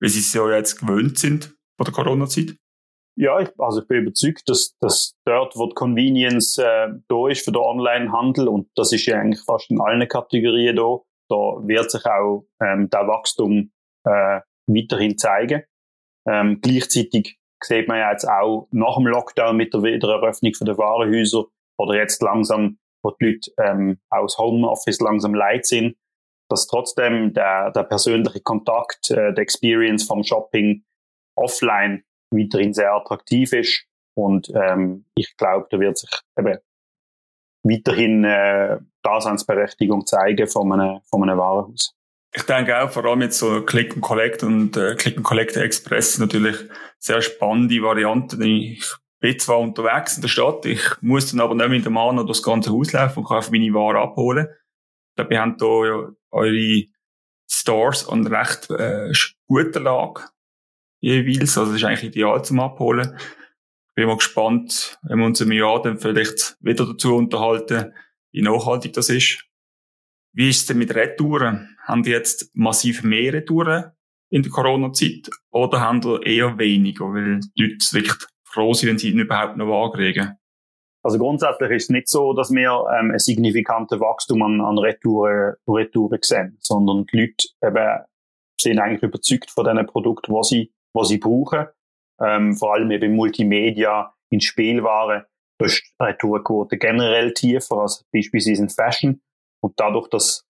Weil 0.00 0.10
sie 0.10 0.20
es 0.20 0.34
ja 0.34 0.48
jetzt 0.50 0.80
gewöhnt 0.80 1.18
sind 1.18 1.56
von 1.76 1.84
der 1.84 1.92
Corona-Zeit? 1.92 2.56
Ja, 3.16 3.40
ich, 3.40 3.48
also 3.58 3.82
ich 3.82 3.88
bin 3.88 4.02
überzeugt, 4.02 4.48
dass, 4.48 4.76
dass 4.80 5.16
dort, 5.24 5.56
wo 5.56 5.66
die 5.66 5.74
Convenience 5.74 6.58
äh, 6.58 6.88
da 7.08 7.28
ist 7.28 7.44
für 7.44 7.52
den 7.52 7.62
Online-Handel, 7.62 8.48
und 8.48 8.68
das 8.76 8.92
ist 8.92 9.06
ja 9.06 9.18
eigentlich 9.18 9.44
fast 9.44 9.70
in 9.70 9.80
allen 9.80 10.06
Kategorien 10.06 10.76
da, 10.76 10.98
da 11.28 11.36
wird 11.66 11.90
sich 11.90 12.04
auch 12.06 12.46
ähm, 12.60 12.88
der 12.90 13.06
Wachstum 13.08 13.72
äh, 14.04 14.40
weiterhin 14.68 15.18
zeigen. 15.18 15.64
Ähm, 16.28 16.60
gleichzeitig 16.62 17.38
sieht 17.62 17.88
man 17.88 17.98
ja 17.98 18.12
jetzt 18.12 18.28
auch 18.28 18.68
nach 18.70 18.96
dem 18.96 19.06
Lockdown 19.06 19.56
mit 19.56 19.74
der 19.74 19.82
Wiedereröffnung 19.82 20.52
der 20.60 20.78
Warenhäuser 20.78 21.44
oder 21.78 21.96
jetzt 21.96 22.22
langsam, 22.22 22.78
wo 23.02 23.10
die 23.12 23.24
Leute 23.26 23.50
ähm, 23.58 23.98
aus 24.10 24.38
Homeoffice 24.38 25.00
langsam 25.00 25.34
leid 25.34 25.66
sind, 25.66 25.96
dass 26.48 26.66
trotzdem 26.66 27.32
der, 27.34 27.70
der 27.72 27.84
persönliche 27.84 28.40
Kontakt, 28.40 29.10
äh, 29.10 29.32
der 29.32 29.38
Experience 29.38 30.04
vom 30.04 30.22
Shopping 30.22 30.84
offline 31.36 32.04
weiterhin 32.30 32.74
sehr 32.74 32.92
attraktiv 32.92 33.52
ist. 33.52 33.84
Und 34.16 34.50
ähm, 34.54 35.06
ich 35.14 35.36
glaube, 35.36 35.68
da 35.70 35.78
wird 35.78 35.98
sich 35.98 36.10
eben 36.36 36.58
weiterhin 37.62 38.24
äh, 38.24 38.78
Daseinsberechtigung 39.02 40.06
zeigen 40.06 40.48
von 40.48 40.72
einem, 40.72 41.00
von 41.08 41.22
einem 41.22 41.38
Warenhaus. 41.38 41.97
Ich 42.38 42.44
denke 42.44 42.80
auch, 42.80 42.88
vor 42.88 43.04
allem 43.04 43.22
jetzt 43.22 43.40
so 43.40 43.62
Click 43.62 43.94
and 43.94 44.00
Collect 44.00 44.44
und 44.44 44.76
äh, 44.76 44.94
Click 44.94 45.16
and 45.16 45.26
Collect 45.26 45.56
Express 45.56 46.18
natürlich 46.18 46.56
sehr 47.00 47.20
spannende 47.20 47.82
Varianten. 47.82 48.40
Ich 48.42 48.84
bin 49.18 49.36
zwar 49.40 49.58
unterwegs 49.58 50.14
in 50.14 50.22
der 50.22 50.28
Stadt, 50.28 50.64
ich 50.64 50.82
muss 51.00 51.32
dann 51.32 51.40
aber 51.40 51.56
nicht 51.56 51.68
mit 51.68 51.84
dem 51.84 51.94
Mann 51.94 52.14
durch 52.14 52.28
das 52.28 52.42
ganze 52.44 52.70
Haus 52.70 52.92
laufen 52.92 53.18
und 53.18 53.24
kann 53.26 53.38
einfach 53.38 53.50
meine 53.50 53.74
Ware 53.74 53.98
abholen. 53.98 54.46
Ihr 55.16 55.40
habt 55.40 55.60
hier 55.60 55.86
ja 55.88 56.12
eure 56.30 56.84
Stores 57.50 58.08
an 58.08 58.24
recht 58.24 58.70
äh, 58.70 59.12
guter 59.48 59.80
Lage 59.80 60.22
jeweils. 61.00 61.58
Also 61.58 61.72
das 61.72 61.80
ist 61.80 61.84
eigentlich 61.84 62.14
ideal 62.14 62.44
zum 62.44 62.60
Abholen. 62.60 63.18
Ich 63.88 63.94
bin 63.96 64.06
mal 64.06 64.16
gespannt, 64.16 64.96
wenn 65.02 65.18
wir 65.18 65.26
uns 65.26 65.40
im 65.40 65.50
Jahr 65.50 65.82
dann 65.82 65.98
vielleicht 65.98 66.56
wieder 66.60 66.86
dazu 66.86 67.16
unterhalten, 67.16 67.94
wie 68.30 68.42
nachhaltig 68.42 68.92
das 68.92 69.10
ist. 69.10 69.47
Wie 70.38 70.50
ist 70.50 70.58
es 70.58 70.66
denn 70.66 70.78
mit 70.78 70.94
Retouren? 70.94 71.76
Haben 71.82 72.04
die 72.04 72.10
jetzt 72.10 72.54
massiv 72.54 73.02
mehr 73.02 73.32
Retouren 73.32 73.90
in 74.30 74.44
der 74.44 74.52
Corona-Zeit 74.52 75.28
oder 75.50 75.80
haben 75.80 76.00
die 76.00 76.16
eher 76.22 76.56
weniger, 76.56 77.06
weil 77.06 77.40
die 77.40 77.62
Leute 77.62 77.84
wirklich 77.90 78.16
froh 78.44 78.72
sind, 78.72 78.90
wenn 78.90 78.98
sie 78.98 79.10
ihn 79.10 79.18
überhaupt 79.18 79.56
noch 79.56 79.66
wahrkriegen? 79.66 80.38
Also 81.02 81.18
grundsätzlich 81.18 81.70
ist 81.72 81.82
es 81.84 81.88
nicht 81.88 82.08
so, 82.08 82.34
dass 82.34 82.52
wir 82.52 82.70
ähm, 83.00 83.10
ein 83.10 83.18
signifikantes 83.18 83.98
Wachstum 83.98 84.42
an, 84.42 84.60
an 84.60 84.78
Retouren, 84.78 85.56
Retouren 85.66 86.20
sehen, 86.22 86.56
sondern 86.60 87.04
die 87.06 87.18
Leute 87.18 87.48
eben 87.60 88.04
sind 88.60 88.78
eigentlich 88.78 89.02
überzeugt 89.02 89.50
von 89.50 89.64
diesen 89.64 89.86
Produkten, 89.86 90.32
die 90.32 90.44
sie 90.44 90.72
was 90.94 91.08
sie 91.08 91.18
brauchen. 91.18 91.66
ähm, 92.22 92.54
vor 92.54 92.74
allem 92.74 92.92
eben 92.92 93.16
Multimedia, 93.16 94.14
in 94.30 94.40
Spielwaren, 94.40 95.24
da 95.58 95.66
ist 95.66 95.82
die 95.82 96.04
Retourenquote 96.04 96.78
generell 96.78 97.34
tiefer 97.34 97.78
als 97.78 98.06
beispielsweise 98.12 98.62
in 98.62 98.68
Fashion. 98.68 99.20
Und 99.60 99.74
dadurch, 99.76 100.08
dass 100.08 100.44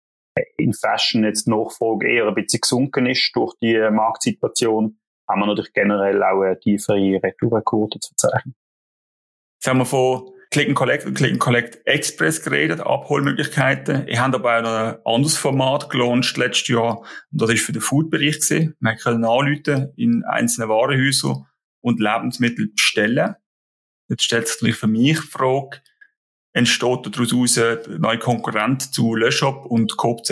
in 0.57 0.73
Fashion 0.73 1.25
jetzt 1.25 1.47
die 1.47 1.51
Nachfrage 1.51 2.09
eher 2.09 2.29
ein 2.29 2.35
bisschen 2.35 2.61
gesunken 2.61 3.07
ist 3.07 3.31
durch 3.35 3.55
die 3.61 3.79
Marktsituation, 3.91 4.99
haben 5.29 5.41
wir 5.41 5.47
natürlich 5.47 5.73
generell 5.73 6.23
auch 6.23 6.43
eine 6.43 6.59
tiefere 6.59 7.21
Retourenquote 7.23 7.99
zu 8.01 8.15
zeichnen. 8.17 8.55
Jetzt 9.59 9.69
haben 9.69 9.79
wir 9.79 9.85
von 9.85 10.31
Click 10.51 10.69
and 10.69 10.77
Collect 10.77 11.05
und 11.05 11.15
Click 11.15 11.33
and 11.33 11.41
Collect 11.41 11.87
Express 11.87 12.43
geredet, 12.43 12.81
Abholmöglichkeiten. 12.81 14.09
Ich 14.09 14.19
habe 14.19 14.37
aber 14.37 14.61
auch 14.61 14.95
ein 14.95 15.15
anderes 15.15 15.37
Format 15.37 15.91
gelauncht 15.91 16.37
letztes 16.39 16.69
Jahr. 16.69 17.01
Und 17.01 17.43
das 17.43 17.51
ist 17.51 17.65
für 17.65 17.73
den 17.73 17.83
Food-Bereich 17.83 18.41
gewesen. 18.41 18.75
Man 18.81 18.97
kann 18.97 19.25
anrufen 19.25 19.93
in 19.97 20.25
einzelnen 20.25 20.71
Warenhäusern 20.71 21.47
und 21.83 22.01
Lebensmittel 22.01 22.69
bestellen. 22.69 23.35
Jetzt 24.09 24.23
stellt 24.23 24.49
sich 24.49 24.57
natürlich 24.57 24.77
für 24.77 24.87
mich 24.87 25.21
die 25.21 25.27
Frage, 25.27 25.83
entsteht 26.59 27.17
daraus 27.17 27.59
ein 27.59 28.01
neuer 28.01 28.19
Konkurrent 28.19 28.93
zu 28.93 29.15
LeShop 29.15 29.65
und 29.67 29.97
Coop.ch? 29.97 30.31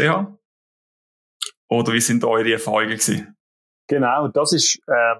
Oder 1.69 1.93
wie 1.93 2.01
sind 2.01 2.25
eure 2.25 2.53
Erfahrungen 2.53 2.91
gewesen? 2.91 3.37
Genau, 3.89 4.29
das 4.29 4.53
ist 4.53 4.81
äh, 4.89 5.17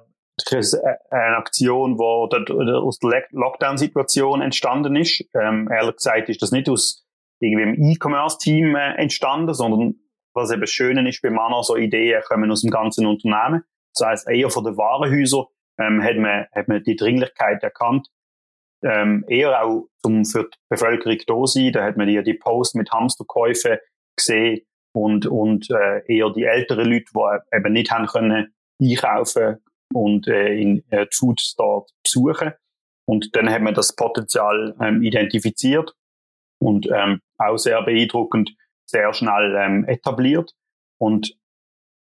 eine 1.11 1.37
Aktion, 1.37 1.97
die 1.97 2.03
aus 2.03 2.99
der 2.99 3.25
Lockdown-Situation 3.31 4.43
entstanden 4.43 4.97
ist. 4.97 5.25
Ähm, 5.35 5.69
ehrlich 5.71 5.97
gesagt 5.97 6.29
ist 6.29 6.43
das 6.43 6.51
nicht 6.51 6.69
aus 6.69 7.07
irgendwie 7.41 7.63
im 7.63 7.75
E-Commerce-Team 7.75 8.75
äh, 8.75 8.95
entstanden, 8.97 9.55
sondern 9.55 9.95
was 10.35 10.51
eben 10.51 10.67
schön 10.67 11.07
ist 11.07 11.23
bei 11.23 11.31
Manner, 11.31 11.63
so 11.63 11.77
Ideen 11.77 12.23
kommen 12.27 12.51
aus 12.51 12.63
dem 12.63 12.71
ganzen 12.71 13.07
Unternehmen. 13.07 13.63
Das 13.95 14.07
heißt, 14.07 14.29
eher 14.29 14.51
von 14.51 14.65
den 14.65 14.77
Warenhäusern 14.77 15.47
ähm, 15.79 16.03
hat, 16.03 16.17
man, 16.17 16.47
hat 16.53 16.69
man 16.69 16.83
die 16.83 16.97
Dringlichkeit 16.97 17.63
erkannt, 17.63 18.09
ähm, 18.83 19.25
eher 19.29 19.63
auch 19.63 19.89
zum 20.03 20.25
für 20.25 20.45
die 20.45 20.59
Bevölkerung 20.69 21.19
da 21.27 21.47
sein. 21.47 21.73
Da 21.73 21.85
hat 21.85 21.97
man 21.97 22.09
die, 22.09 22.23
die 22.23 22.35
Post 22.35 22.75
mit 22.75 22.91
Hamsterkäufen 22.91 23.79
gesehen 24.17 24.63
und, 24.95 25.27
und 25.27 25.71
äh, 25.71 26.03
eher 26.07 26.31
die 26.31 26.45
älteren 26.45 26.91
Leute, 26.91 27.07
die 27.15 27.57
eben 27.57 27.73
nicht 27.73 27.91
haben 27.91 28.07
können 28.07 28.55
einkaufen 28.81 29.59
und 29.95 30.27
äh, 30.29 30.55
in 30.55 30.85
äh, 30.91 31.07
Food 31.13 31.41
Store 31.41 31.87
besuchen. 32.03 32.53
Und 33.09 33.35
dann 33.37 33.51
hat 33.51 33.63
man 33.63 33.75
das 33.75 33.95
Potenzial 33.95 34.75
ähm, 34.81 35.03
identifiziert 35.03 35.95
und 36.61 36.89
ähm, 36.93 37.21
auch 37.39 37.57
sehr 37.57 37.83
beeindruckend 37.83 38.53
sehr 38.89 39.13
schnell 39.15 39.57
ähm, 39.57 39.85
etabliert 39.85 40.53
und 40.99 41.37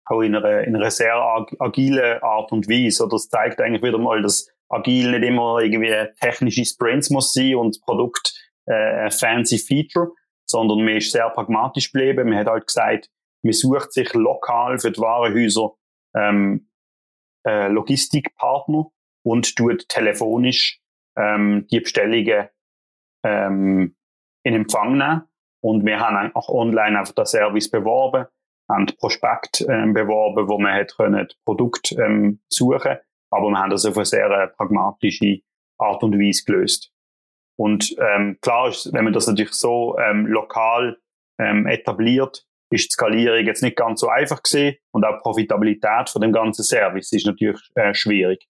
auch 0.08 0.22
in 0.22 0.36
einer, 0.36 0.62
in 0.62 0.76
einer 0.76 0.92
sehr 0.92 1.16
agilen 1.60 2.22
Art 2.22 2.52
und 2.52 2.68
Weise. 2.70 3.08
Das 3.10 3.28
zeigt 3.28 3.60
eigentlich 3.60 3.84
wieder 3.84 3.98
mal, 3.98 4.22
dass 4.22 4.48
agil 4.70 5.12
nicht 5.12 5.24
immer 5.24 5.60
irgendwie 5.60 5.94
technische 6.20 6.66
Sprints 6.66 7.10
muss 7.10 7.34
sein 7.34 7.56
und 7.56 7.82
Produkt 7.82 8.34
äh, 8.66 9.10
fancy 9.12 9.58
Feature, 9.58 10.12
sondern 10.46 10.84
man 10.84 10.98
ist 10.98 11.12
sehr 11.12 11.30
pragmatisch 11.30 11.92
geblieben. 11.92 12.30
Man 12.30 12.40
hat 12.40 12.48
halt 12.48 12.68
gesagt, 12.68 13.10
man 13.44 13.54
sucht 13.54 13.94
sich 13.94 14.14
lokal 14.14 14.80
für 14.80 14.92
die 14.92 15.00
Warenhäuser 15.00 15.72
ähm, 16.16 16.70
äh, 17.46 17.68
Logistikpartner 17.68 18.88
und 19.24 19.56
tut 19.56 19.88
telefonisch 19.88 20.82
ähm, 21.18 21.68
die 21.72 21.80
Bestellungen 21.80 22.50
ähm, 23.24 23.96
in 24.44 24.56
Empfang 24.56 24.98
nehmen. 24.98 25.24
Und 25.62 25.86
wir 25.86 26.00
haben 26.00 26.36
auch 26.36 26.50
online 26.50 27.00
einfach 27.00 27.16
den 27.16 27.26
Service 27.26 27.70
beworben, 27.70 28.26
haben 28.70 28.86
Prospekt 28.98 29.66
ähm, 29.68 29.94
beworben, 29.94 30.48
wo 30.48 30.60
man 30.60 30.74
hat 30.74 30.96
können 30.96 31.28
Produkt 31.44 31.92
ähm, 31.94 32.42
suchen 32.50 32.98
aber 33.36 33.50
wir 33.50 33.60
haben 33.60 33.70
das 33.70 33.86
auf 33.86 33.98
eine 33.98 34.06
sehr 34.06 34.30
äh, 34.30 34.48
pragmatische 34.48 35.40
Art 35.78 36.04
und 36.04 36.20
Weise 36.20 36.44
gelöst. 36.46 36.92
Und 37.58 37.96
ähm, 38.00 38.38
klar 38.42 38.70
ist, 38.70 38.92
wenn 38.94 39.04
man 39.04 39.14
das 39.14 39.28
natürlich 39.28 39.54
so 39.54 39.98
ähm, 39.98 40.26
lokal 40.26 40.98
ähm, 41.40 41.68
etabliert, 41.68 42.46
ist 42.72 42.86
die 42.86 42.94
Skalierung 42.94 43.46
jetzt 43.46 43.64
nicht 43.64 43.78
ganz 43.78 44.02
so 44.02 44.10
einfach 44.10 44.42
gesehen 44.44 44.78
und 44.92 45.06
auch 45.06 45.18
die 45.18 45.22
Profitabilität 45.22 46.10
von 46.10 46.22
dem 46.22 46.32
ganzen 46.32 46.64
Service 46.64 47.12
ist 47.12 47.26
natürlich 47.26 47.62
äh, 47.76 47.94
schwierig. 47.94 48.48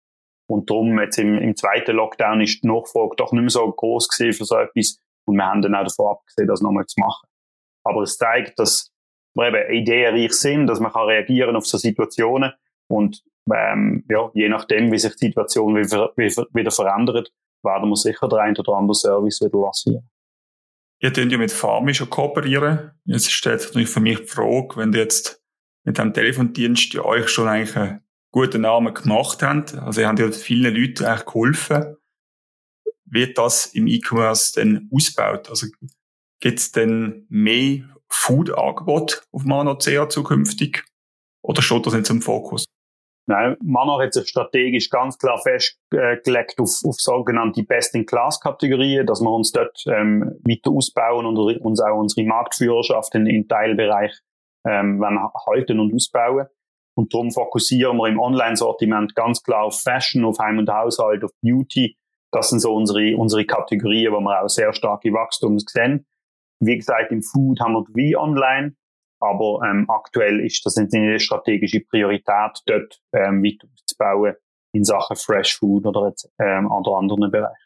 Und 0.48 0.69
darum 0.69 1.00
jetzt 1.00 1.17
im, 1.17 1.38
im 1.38 1.56
zweiten 1.56 1.95
Lockdown 1.95 2.41
ist 2.41 2.63
die 2.63 2.67
Nachfrage 2.67 3.15
doch 3.17 3.32
nicht 3.32 3.41
mehr 3.41 3.50
so 3.50 3.69
groß 3.71 4.08
gesehen 4.08 4.34
für 4.34 4.45
so 4.45 4.58
etwas 4.58 4.98
und 5.28 5.36
wir 5.36 5.45
haben 5.45 5.62
dann 5.62 5.76
auch 5.76 5.84
davon 5.84 6.12
abgesehen, 6.12 6.48
das 6.48 6.62
nochmal 6.62 6.86
zu 6.86 7.00
machen. 7.00 7.28
Aber 7.84 8.02
es 8.04 8.17
zeigt, 8.17 8.60
dass 8.60 8.91
wir 9.36 9.48
eben 9.48 9.74
ideenreich 9.74 10.34
sind, 10.34 10.67
dass 10.67 10.80
man 10.80 10.91
kann 10.91 11.08
reagieren 11.08 11.56
auf 11.56 11.65
so 11.65 11.78
Situationen 11.78 12.54
und 12.88 13.24
ähm, 13.53 14.03
ja, 14.10 14.31
je 14.34 14.49
nachdem, 14.49 14.91
wie 14.91 14.97
sich 14.97 15.15
die 15.15 15.27
Situation 15.27 15.75
wieder 15.75 16.71
verändert, 16.71 17.31
werden 17.63 17.89
wir 17.89 17.95
sicher 17.95 18.27
der 18.27 18.39
ein 18.39 18.58
oder 18.58 18.73
andere 18.73 18.95
Service 18.95 19.41
wieder 19.41 19.60
lancieren. 19.60 20.10
Ihr 21.01 21.12
könnt 21.12 21.31
ja 21.31 21.38
mit 21.38 21.51
Farmi 21.51 21.93
schon 21.93 22.10
kooperieren. 22.10 22.91
Jetzt 23.03 23.31
stellt 23.31 23.62
sich 23.62 23.69
natürlich 23.69 23.89
für 23.89 23.99
mich 23.99 24.19
die 24.19 24.27
Frage, 24.27 24.77
wenn 24.77 24.93
ihr 24.93 24.99
jetzt 24.99 25.43
mit 25.84 25.97
dem 25.97 26.13
Telefondienst 26.13 26.93
ja 26.93 27.03
euch 27.03 27.29
schon 27.29 27.47
eigentlich 27.47 27.75
einen 27.75 28.01
guten 28.31 28.62
Namen 28.62 28.93
gemacht 28.93 29.43
habt, 29.43 29.75
also 29.75 30.01
ihr 30.01 30.08
habt 30.08 30.19
ja 30.19 30.31
vielen 30.31 30.75
Leuten 30.75 31.05
eigentlich 31.05 31.25
geholfen, 31.25 31.97
wird 33.05 33.38
das 33.38 33.67
im 33.67 33.88
E-Commerce 33.88 34.53
denn 34.53 34.89
ausgebaut? 34.91 35.49
Also 35.49 35.67
gibt 36.39 36.60
es 36.60 36.71
denn 36.71 37.25
mehr 37.29 37.84
Food-Angebot 38.10 39.23
auf 39.31 39.43
Mano.ch 39.43 40.10
zukünftig? 40.10 40.84
Oder 41.41 41.62
steht 41.62 41.86
das 41.86 41.93
nicht 41.93 42.08
zum 42.08 42.21
Fokus? 42.21 42.65
Nein, 43.27 43.57
Manor 43.63 44.03
hat 44.03 44.13
sich 44.13 44.27
strategisch 44.27 44.89
ganz 44.91 45.17
klar 45.17 45.39
festgelegt 45.39 46.59
auf, 46.59 46.69
auf 46.85 46.95
sogenannte 46.97 47.63
Best-in-Class-Kategorien, 47.63 49.07
dass 49.07 49.19
wir 49.19 49.31
uns 49.31 49.51
dort 49.51 49.83
ähm, 49.88 50.39
weiter 50.43 50.69
ausbauen 50.69 51.25
und 51.25 51.38
uns 51.38 51.81
auch 51.81 51.97
unsere 51.97 52.27
Marktführerschaft 52.27 53.15
in, 53.15 53.25
in 53.25 53.47
Teilbereich 53.47 54.13
ähm, 54.67 55.03
halten 55.47 55.79
und 55.79 55.93
ausbauen. 55.93 56.45
Und 56.95 57.13
darum 57.13 57.31
fokussieren 57.31 57.97
wir 57.97 58.07
im 58.07 58.19
Online-Sortiment 58.19 59.15
ganz 59.15 59.41
klar 59.41 59.65
auf 59.65 59.81
Fashion, 59.81 60.23
auf 60.23 60.38
Heim 60.39 60.59
und 60.59 60.69
Haushalt, 60.69 61.23
auf 61.23 61.31
Beauty. 61.41 61.97
Das 62.31 62.49
sind 62.49 62.59
so 62.59 62.73
unsere, 62.73 63.17
unsere 63.17 63.45
Kategorien, 63.45 64.13
wo 64.13 64.19
wir 64.19 64.41
auch 64.41 64.49
sehr 64.49 64.71
starke 64.73 65.11
Wachstums 65.11 65.65
sehen. 65.67 66.05
Wie 66.59 66.77
gesagt, 66.77 67.11
im 67.11 67.21
Food 67.21 67.59
haben 67.59 67.73
wir 67.73 67.85
wie 67.93 68.15
online. 68.15 68.75
Aber 69.25 69.61
ähm, 69.67 69.89
aktuell 69.89 70.39
ist 70.45 70.65
das 70.65 70.77
eine 70.77 71.19
strategische 71.19 71.81
Priorität, 71.81 72.61
dort 72.65 73.01
ähm, 73.13 73.43
weiter 73.43 73.67
aufzubauen 73.73 74.35
in 74.73 74.83
Sachen 74.83 75.15
Fresh 75.15 75.57
Food 75.57 75.85
oder 75.85 76.13
ähm, 76.39 76.69
oder 76.69 76.97
anderen 76.97 77.31
Bereichen. 77.31 77.65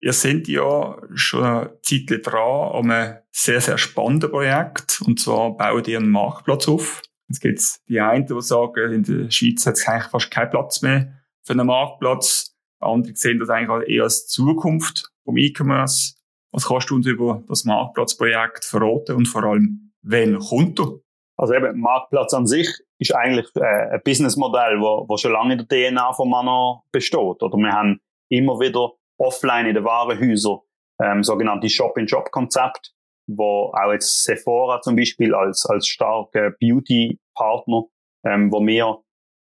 Ihr 0.00 0.12
seid 0.12 0.46
ja 0.46 0.96
schon 1.14 1.42
eine 1.42 1.78
Zeit 1.82 2.20
dran 2.22 2.72
an 2.72 2.90
einem 2.90 3.16
sehr, 3.30 3.60
sehr 3.60 3.78
spannenden 3.78 4.30
Projekt. 4.30 5.02
Und 5.04 5.18
zwar 5.18 5.56
baut 5.56 5.88
ihr 5.88 5.98
einen 5.98 6.10
Marktplatz 6.10 6.68
auf. 6.68 7.02
Jetzt 7.28 7.40
gibt 7.40 7.58
es 7.58 7.82
die 7.88 8.00
einen, 8.00 8.26
die 8.26 8.40
sagen, 8.40 8.92
in 8.92 9.02
der 9.02 9.30
Schweiz 9.30 9.66
hat 9.66 9.74
es 9.74 9.88
eigentlich 9.88 10.10
fast 10.10 10.30
keinen 10.30 10.50
Platz 10.50 10.82
mehr 10.82 11.12
für 11.42 11.54
einen 11.54 11.66
Marktplatz. 11.66 12.54
Andere 12.80 13.16
sehen 13.16 13.38
das 13.38 13.48
eigentlich 13.48 13.88
eher 13.88 14.04
als 14.04 14.26
Zukunft 14.28 15.10
vom 15.24 15.36
E-Commerce. 15.36 16.14
Was 16.52 16.66
kannst 16.66 16.90
du 16.90 16.94
uns 16.96 17.06
über 17.06 17.42
das 17.48 17.64
Marktplatzprojekt 17.64 18.64
verraten 18.64 19.16
und 19.16 19.26
vor 19.26 19.44
allem, 19.44 19.85
Wann 20.08 20.38
kommt 20.38 20.78
er? 20.78 20.92
Also 21.36 21.54
eben, 21.54 21.80
Marktplatz 21.80 22.32
an 22.32 22.46
sich 22.46 22.68
ist 22.98 23.14
eigentlich 23.14 23.46
äh, 23.56 23.94
ein 23.94 24.00
Businessmodell, 24.04 24.80
wo, 24.80 25.04
wo 25.08 25.16
schon 25.16 25.32
lange 25.32 25.54
in 25.54 25.66
der 25.66 25.90
DNA 25.90 26.12
von 26.12 26.30
Manor 26.30 26.84
besteht. 26.92 27.42
Oder 27.42 27.56
wir 27.56 27.72
haben 27.72 28.00
immer 28.28 28.58
wieder 28.60 28.92
offline 29.18 29.66
in 29.66 29.74
den 29.74 29.84
Warenhäusern 29.84 30.60
ähm, 31.02 31.22
sogenannte 31.22 31.68
Shop-in-Shop-Konzept, 31.68 32.94
wo 33.26 33.72
auch 33.74 33.92
jetzt 33.92 34.24
Sephora 34.24 34.80
zum 34.80 34.96
Beispiel 34.96 35.34
als, 35.34 35.66
als 35.66 35.86
starker 35.86 36.52
Beauty-Partner, 36.52 37.82
ähm, 38.24 38.52
wo 38.52 38.64
wir 38.64 39.02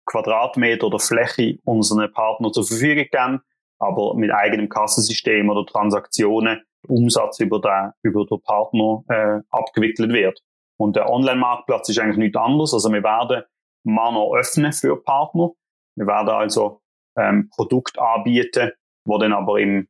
Quadratmeter 0.05 0.87
oder 0.87 0.99
Fläche 0.99 1.59
unseren 1.65 2.11
Partnern 2.11 2.53
zur 2.53 2.65
Verfügung 2.65 3.05
geben, 3.11 3.41
aber 3.79 4.15
mit 4.15 4.31
eigenem 4.31 4.69
Kassensystem 4.69 5.49
oder 5.49 5.65
Transaktionen 5.65 6.61
Umsatz 6.87 7.39
über 7.39 7.59
den, 7.59 7.91
über 8.03 8.25
den 8.25 8.41
Partner 8.41 9.03
äh, 9.09 9.41
abgewickelt 9.49 10.11
wird. 10.11 10.41
Und 10.79 10.95
der 10.95 11.09
Online-Marktplatz 11.09 11.89
ist 11.89 11.99
eigentlich 11.99 12.17
nichts 12.17 12.37
anderes. 12.37 12.73
Also 12.73 12.91
wir 12.91 13.03
werden 13.03 13.43
Mano 13.83 14.35
öffnen 14.35 14.73
für 14.73 15.01
Partner. 15.01 15.51
Wir 15.95 16.07
werden 16.07 16.29
also 16.29 16.81
ähm, 17.17 17.49
Produkt 17.55 17.97
anbieten, 17.97 18.71
wo 19.05 19.17
dann 19.17 19.33
aber 19.33 19.59
im, 19.59 19.87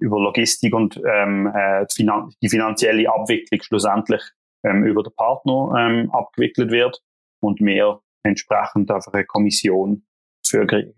über 0.00 0.20
Logistik 0.20 0.74
und 0.74 1.00
ähm, 1.06 1.46
äh, 1.54 1.86
die, 1.86 1.94
Finan 1.94 2.30
die 2.42 2.48
finanzielle 2.48 3.10
Abwicklung 3.10 3.62
schlussendlich 3.62 4.22
ähm, 4.64 4.84
über 4.84 5.02
den 5.02 5.14
Partner 5.14 5.72
ähm, 5.78 6.10
abgewickelt 6.12 6.70
wird 6.70 7.00
und 7.40 7.60
mehr 7.60 8.00
entsprechend 8.22 8.90
einfach 8.90 9.12
eine 9.14 9.24
Kommission 9.24 10.06
für 10.46 10.66
kriegen. 10.66 10.94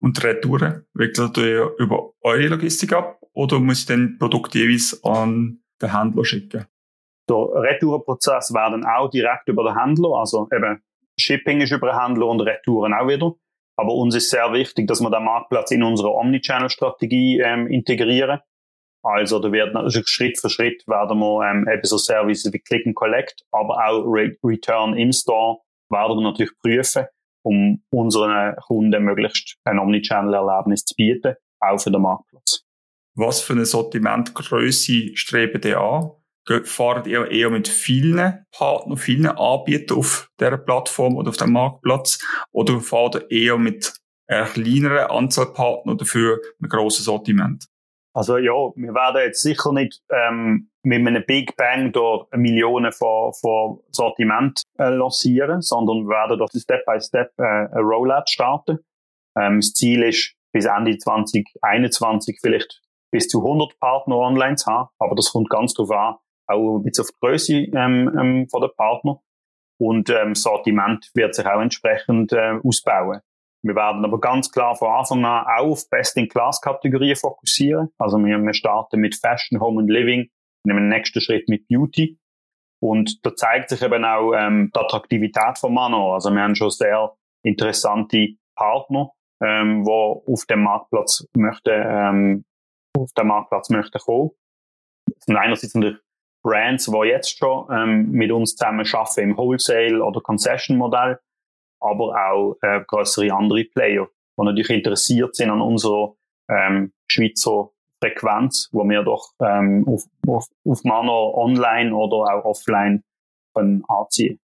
Und 0.00 0.22
Retouren 0.22 0.86
wickelt 0.94 1.36
ihr 1.38 1.74
über 1.78 2.12
eure 2.20 2.48
Logistik 2.48 2.92
ab 2.92 3.18
oder 3.32 3.58
muss 3.58 3.80
ich 3.80 3.86
dann 3.86 4.16
Produkt 4.18 4.54
jeweils 4.54 5.02
an 5.04 5.60
den 5.80 5.92
Händler 5.92 6.24
schicken? 6.24 6.66
Der 7.28 7.36
Retourenprozess 7.36 8.52
werden 8.52 8.84
auch 8.84 9.10
direkt 9.10 9.48
über 9.48 9.64
den 9.64 9.78
Händler, 9.78 10.10
also 10.18 10.48
eben 10.54 10.82
Shipping 11.18 11.60
ist 11.60 11.72
über 11.72 11.88
den 11.88 12.00
Händler 12.00 12.26
und 12.26 12.40
Retouren 12.40 12.94
auch 12.94 13.08
wieder. 13.08 13.32
Aber 13.78 13.94
uns 13.94 14.14
ist 14.14 14.30
sehr 14.30 14.52
wichtig, 14.52 14.86
dass 14.86 15.00
wir 15.00 15.10
den 15.10 15.24
Marktplatz 15.24 15.70
in 15.70 15.82
unsere 15.82 16.14
Omnichannel-Strategie 16.14 17.40
ähm, 17.40 17.66
integrieren. 17.66 18.40
Also 19.02 19.38
da 19.38 19.52
wird 19.52 19.74
also 19.76 20.00
Schritt 20.04 20.38
für 20.38 20.50
Schritt 20.50 20.82
werden 20.88 21.18
wir 21.18 21.48
ähm, 21.48 21.68
eben 21.72 21.84
so 21.84 21.96
Services 21.96 22.52
wie 22.52 22.58
Click 22.58 22.86
and 22.86 22.96
Collect, 22.96 23.44
aber 23.52 23.74
auch 23.74 24.02
Re 24.04 24.36
Return 24.42 24.96
in 24.96 25.12
Store 25.12 25.58
werden 25.90 26.18
wir 26.18 26.22
natürlich 26.22 26.58
prüfen, 26.58 27.06
um 27.46 27.80
unseren 27.90 28.56
Kunden 28.56 29.04
möglichst 29.04 29.56
ein 29.64 29.78
Omnichannel-Erlebnis 29.78 30.84
zu 30.84 30.94
bieten, 30.96 31.36
auch 31.60 31.78
für 31.78 31.92
den 31.92 32.02
Marktplatz. 32.02 32.64
Was 33.14 33.40
für 33.40 33.52
eine 33.52 33.64
Sortimentgröße 33.64 35.16
streben 35.16 35.62
ihr 35.64 35.80
an? 35.80 36.10
Fahrt 36.64 37.06
ihr 37.06 37.30
eher 37.30 37.50
mit 37.50 37.68
vielen 37.68 38.44
Partnern, 38.52 38.98
vielen 38.98 39.26
Anbietern 39.26 39.98
auf 39.98 40.28
dieser 40.38 40.58
Plattform 40.58 41.16
oder 41.16 41.30
auf 41.30 41.36
dem 41.36 41.52
Marktplatz? 41.52 42.18
Oder 42.52 42.80
fahrt 42.80 43.14
ihr 43.14 43.30
eher 43.30 43.58
mit 43.58 43.94
einer 44.26 44.46
kleineren 44.46 45.10
Anzahl 45.10 45.52
Partner 45.52 45.96
dafür 45.96 46.40
ein 46.60 46.68
grosses 46.68 47.04
Sortiment? 47.04 47.66
Also 48.16 48.38
ja, 48.38 48.52
wir 48.76 48.94
werden 48.94 49.20
jetzt 49.26 49.42
sicher 49.42 49.74
nicht 49.74 50.00
ähm, 50.10 50.70
mit 50.82 51.06
einem 51.06 51.22
Big 51.26 51.54
Bang 51.54 51.92
dort 51.92 52.34
Millionen 52.34 52.90
von, 52.90 53.34
von 53.34 53.80
Sortiment 53.90 54.62
äh, 54.78 54.88
lancieren, 54.88 55.60
sondern 55.60 56.06
wir 56.06 56.16
werden 56.16 56.38
dort 56.38 56.50
Step 56.52 56.86
by 56.86 56.98
Step 56.98 57.30
äh, 57.36 57.42
ein 57.42 57.84
Rollout 57.84 58.24
starten. 58.28 58.78
Ähm, 59.38 59.58
das 59.58 59.74
Ziel 59.74 60.02
ist, 60.02 60.34
bis 60.50 60.64
Ende 60.64 60.96
2021 60.96 62.38
vielleicht 62.40 62.80
bis 63.12 63.28
zu 63.28 63.44
100 63.44 63.78
Partner 63.80 64.16
online 64.16 64.56
zu 64.56 64.70
haben, 64.70 64.88
aber 64.98 65.14
das 65.14 65.32
kommt 65.32 65.50
ganz 65.50 65.74
drauf 65.74 65.90
an, 65.90 66.14
auch 66.46 66.78
ein 66.78 66.84
bisschen 66.84 67.04
auf 67.04 67.10
die 67.10 67.18
Größe 67.20 67.54
ähm, 67.54 68.16
ähm, 68.18 68.48
von 68.48 68.62
der 68.62 68.68
Partner. 68.68 69.20
Und 69.78 70.08
ähm, 70.08 70.34
Sortiment 70.34 71.10
wird 71.12 71.34
sich 71.34 71.44
auch 71.44 71.60
entsprechend 71.60 72.32
äh, 72.32 72.54
ausbauen. 72.64 73.20
Wir 73.66 73.74
werden 73.74 74.04
aber 74.04 74.20
ganz 74.20 74.52
klar 74.52 74.76
von 74.76 74.88
Anfang 74.88 75.24
an 75.24 75.44
auf 75.58 75.90
Best-in-Class-Kategorien 75.90 77.16
fokussieren. 77.16 77.88
Also 77.98 78.18
wir, 78.18 78.38
wir 78.38 78.54
starten 78.54 79.00
mit 79.00 79.16
Fashion, 79.16 79.60
Home 79.60 79.80
and 79.80 79.90
Living, 79.90 80.30
in 80.64 80.70
einem 80.70 80.88
nächsten 80.88 81.20
Schritt 81.20 81.48
mit 81.48 81.66
Beauty. 81.66 82.18
Und 82.80 83.24
da 83.26 83.34
zeigt 83.34 83.70
sich 83.70 83.82
eben 83.82 84.04
auch 84.04 84.34
ähm, 84.34 84.70
die 84.72 84.78
Attraktivität 84.78 85.58
von 85.58 85.74
Manor. 85.74 86.14
Also 86.14 86.30
wir 86.30 86.42
haben 86.42 86.54
schon 86.54 86.70
sehr 86.70 87.16
interessante 87.42 88.36
Partner, 88.56 89.10
ähm, 89.42 89.84
die 89.84 89.90
auf 89.90 90.44
dem 90.48 90.62
Marktplatz 90.62 91.26
möchten, 91.36 91.72
ähm, 91.74 92.44
auf 92.96 93.12
den 93.14 93.26
Marktplatz 93.26 93.70
möchten 93.70 93.98
kommen. 93.98 94.30
Das 95.08 95.36
einerseits 95.36 95.74
natürlich 95.74 96.00
Brands, 96.44 96.86
die 96.86 97.08
jetzt 97.08 97.36
schon 97.36 97.66
ähm, 97.72 98.10
mit 98.12 98.30
uns 98.30 98.54
zusammen 98.54 98.86
arbeiten 98.92 99.30
im 99.30 99.36
Wholesale- 99.36 100.04
oder 100.04 100.20
Concession-Modell 100.20 101.18
aber 101.80 102.14
auch 102.30 102.56
äh, 102.62 102.82
größere 102.86 103.32
andere 103.32 103.64
Player, 103.64 104.08
die 104.38 104.44
natürlich 104.44 104.70
interessiert 104.70 105.34
sind 105.34 105.50
an 105.50 105.60
unserer 105.60 106.14
ähm, 106.48 106.92
Schweizer 107.08 107.70
Frequenz, 108.02 108.68
wo 108.72 108.84
wir 108.84 109.02
doch 109.02 109.32
ähm, 109.40 109.86
auf, 109.88 110.04
auf, 110.26 110.46
auf 110.64 110.84
Manor 110.84 111.36
online 111.36 111.94
oder 111.94 112.34
auch 112.34 112.44
offline 112.44 113.02
können 113.54 113.82
anziehen. 113.88 114.38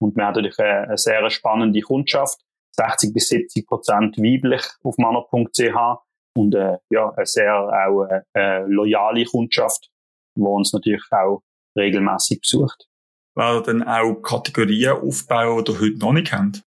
Und 0.00 0.16
wir 0.16 0.24
haben 0.24 0.34
natürlich 0.34 0.58
eine, 0.58 0.88
eine 0.88 0.98
sehr 0.98 1.28
spannende 1.30 1.80
Kundschaft, 1.80 2.40
60 2.76 3.12
bis 3.12 3.28
70 3.28 3.66
Prozent 3.66 4.18
weiblich 4.18 4.62
auf 4.82 4.96
manor.ch 4.98 6.02
und 6.36 6.54
äh, 6.54 6.78
ja, 6.90 7.10
eine 7.10 7.26
sehr 7.26 7.54
auch 7.54 8.04
äh, 8.04 8.22
äh, 8.34 8.64
loyale 8.66 9.24
Kundschaft, 9.24 9.90
die 10.36 10.42
uns 10.42 10.72
natürlich 10.72 11.04
auch 11.10 11.42
regelmäßig 11.76 12.40
besucht. 12.40 12.88
Werden 13.36 13.80
dann 13.80 13.88
auch 13.88 14.20
Kategorien 14.22 14.92
aufbauen, 14.92 15.64
die 15.64 15.72
ihr 15.72 15.80
heute 15.80 15.98
noch 15.98 16.12
nicht 16.12 16.30
kennt? 16.30 16.64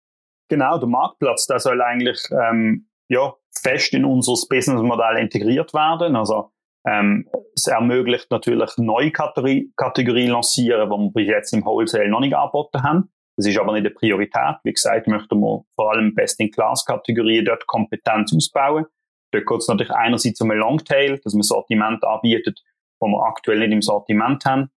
Genau, 0.48 0.78
der 0.78 0.88
Marktplatz, 0.88 1.46
der 1.46 1.58
soll 1.58 1.80
eigentlich 1.82 2.20
ähm, 2.30 2.88
ja, 3.08 3.34
fest 3.52 3.94
in 3.94 4.04
unser 4.04 4.34
Businessmodell 4.48 5.18
integriert 5.18 5.74
werden. 5.74 6.16
Also 6.16 6.52
ähm, 6.86 7.28
es 7.54 7.66
ermöglicht 7.66 8.30
natürlich 8.30 8.76
neue 8.78 9.10
Kategorie, 9.10 9.72
Kategorien 9.76 10.30
lancieren, 10.30 10.88
die 10.88 10.96
wir 10.96 11.12
bis 11.12 11.28
jetzt 11.28 11.52
im 11.52 11.64
Wholesale 11.64 12.08
noch 12.08 12.20
nicht 12.20 12.34
angeboten 12.34 12.82
haben. 12.82 13.10
Das 13.36 13.46
ist 13.46 13.58
aber 13.58 13.72
nicht 13.72 13.86
eine 13.86 13.90
Priorität. 13.90 14.56
Wie 14.62 14.72
gesagt, 14.72 15.08
möchten 15.08 15.38
wir 15.40 15.64
vor 15.74 15.92
allem 15.92 16.14
Best-in-Class-Kategorien 16.14 17.44
dort 17.44 17.66
Kompetenz 17.66 18.32
ausbauen. 18.34 18.86
Dort 19.32 19.46
geht 19.46 19.58
es 19.58 19.68
natürlich 19.68 19.92
einerseits 19.92 20.40
um 20.40 20.50
ein 20.50 20.58
Longtail, 20.58 21.18
dass 21.18 21.34
man 21.34 21.42
Sortiment 21.42 22.02
anbietet, 22.04 22.62
wo 23.00 23.08
wir 23.08 23.26
aktuell 23.26 23.58
nicht 23.58 23.72
im 23.72 23.82
Sortiment 23.82 24.44
haben. 24.46 24.70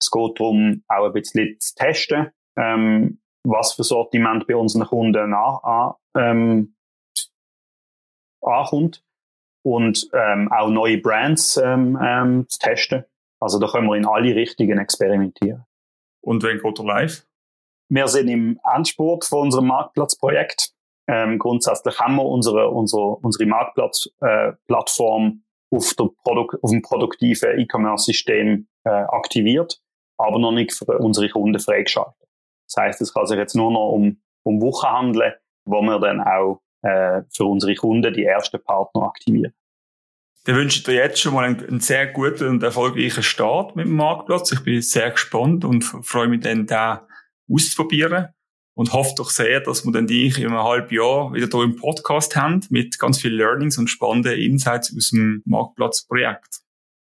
Es 0.00 0.10
geht 0.10 0.40
darum, 0.40 0.82
auch 0.88 1.04
ein 1.04 1.12
bisschen 1.12 1.56
zu 1.60 1.74
testen, 1.74 2.30
ähm, 2.56 3.20
was 3.44 3.74
für 3.74 3.84
Sortiment 3.84 4.46
bei 4.46 4.56
unseren 4.56 4.86
Kunden 4.86 5.34
an, 5.34 5.58
an, 5.62 5.94
ähm, 6.16 6.76
ankommt 8.42 9.04
und 9.62 10.08
ähm, 10.12 10.50
auch 10.52 10.68
neue 10.68 10.98
Brands 10.98 11.56
ähm, 11.56 11.98
ähm, 12.02 12.46
zu 12.48 12.58
testen. 12.58 13.04
Also 13.40 13.58
da 13.58 13.66
können 13.66 13.86
wir 13.88 13.96
in 13.96 14.06
alle 14.06 14.34
Richtungen 14.34 14.78
experimentieren. 14.78 15.64
Und 16.22 16.42
wenn 16.42 16.58
geht 16.58 16.78
er 16.78 16.84
live? 16.84 17.26
Wir 17.88 18.08
sind 18.08 18.28
im 18.28 18.60
Endspurt 18.74 19.24
von 19.24 19.46
unserem 19.46 19.66
Marktplatzprojekt. 19.66 20.72
Ähm, 21.08 21.38
grundsätzlich 21.38 21.98
haben 21.98 22.16
wir 22.16 22.24
unsere, 22.24 22.68
unsere, 22.70 23.16
unsere 23.16 23.46
Marktplatzplattform 23.46 25.42
äh, 25.72 25.76
auf, 25.76 25.94
auf 25.98 26.70
dem 26.70 26.82
produktiven 26.82 27.58
E-Commerce-System 27.58 28.68
äh, 28.84 28.90
aktiviert, 28.90 29.80
aber 30.18 30.38
noch 30.38 30.52
nicht 30.52 30.72
für 30.72 30.84
unsere 30.98 31.28
Kunden 31.28 31.58
freigeschaltet. 31.58 32.29
Das 32.72 32.84
heißt, 32.84 33.00
es 33.00 33.12
kann 33.12 33.26
sich 33.26 33.36
jetzt 33.36 33.56
nur 33.56 33.72
noch 33.72 33.90
um, 33.90 34.20
um 34.44 34.60
Wochen 34.60 34.86
handeln, 34.86 35.32
wo 35.64 35.82
wir 35.82 35.98
dann 35.98 36.20
auch 36.20 36.62
äh, 36.82 37.22
für 37.30 37.44
unsere 37.44 37.74
Kunden 37.74 38.12
die 38.14 38.24
ersten 38.24 38.62
Partner 38.62 39.02
aktivieren. 39.02 39.52
Dann 40.44 40.56
wünsche 40.56 40.78
ich 40.78 40.84
dir 40.84 40.94
jetzt 40.94 41.20
schon 41.20 41.34
mal 41.34 41.44
einen, 41.44 41.60
einen, 41.66 41.80
sehr 41.80 42.06
guten 42.06 42.48
und 42.48 42.62
erfolgreichen 42.62 43.22
Start 43.22 43.76
mit 43.76 43.86
dem 43.86 43.96
Marktplatz. 43.96 44.52
Ich 44.52 44.64
bin 44.64 44.80
sehr 44.80 45.10
gespannt 45.10 45.64
und 45.64 45.84
freue 45.84 46.28
mich 46.28 46.40
dann, 46.40 46.66
da 46.66 47.06
auszuprobieren 47.52 48.28
und 48.74 48.92
hoffe 48.94 49.14
doch 49.16 49.28
sehr, 49.28 49.60
dass 49.60 49.84
wir 49.84 49.92
dann 49.92 50.06
dich 50.06 50.38
in 50.38 50.46
einem 50.46 50.62
halben 50.62 50.94
Jahr 50.94 51.34
wieder 51.34 51.48
hier 51.48 51.62
im 51.62 51.76
Podcast 51.76 52.36
haben 52.36 52.64
mit 52.70 52.98
ganz 52.98 53.20
vielen 53.20 53.34
Learnings 53.34 53.76
und 53.76 53.88
spannenden 53.88 54.38
Insights 54.38 54.94
aus 54.96 55.10
dem 55.10 55.42
Marktplatzprojekt. 55.44 56.60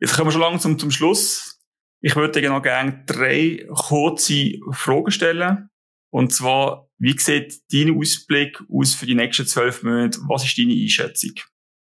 Jetzt 0.01 0.16
kommen 0.16 0.29
wir 0.29 0.33
schon 0.33 0.40
langsam 0.40 0.79
zum 0.79 0.90
Schluss. 0.90 1.58
Ich 2.01 2.15
würde 2.15 2.41
dir 2.41 2.51
noch 2.51 2.63
gerne 2.63 3.03
drei 3.07 3.67
kurze 3.75 4.59
Fragen 4.71 5.11
stellen. 5.11 5.71
Und 6.11 6.33
zwar, 6.33 6.89
wie 6.99 7.19
sieht 7.19 7.61
dein 7.73 7.99
Ausblick 7.99 8.61
aus 8.73 8.95
für 8.95 9.07
die 9.07 9.15
nächsten 9.15 9.47
zwölf 9.47 9.83
Monate? 9.83 10.21
Was 10.29 10.45
ist 10.45 10.57
deine 10.59 10.73
Einschätzung? 10.73 11.33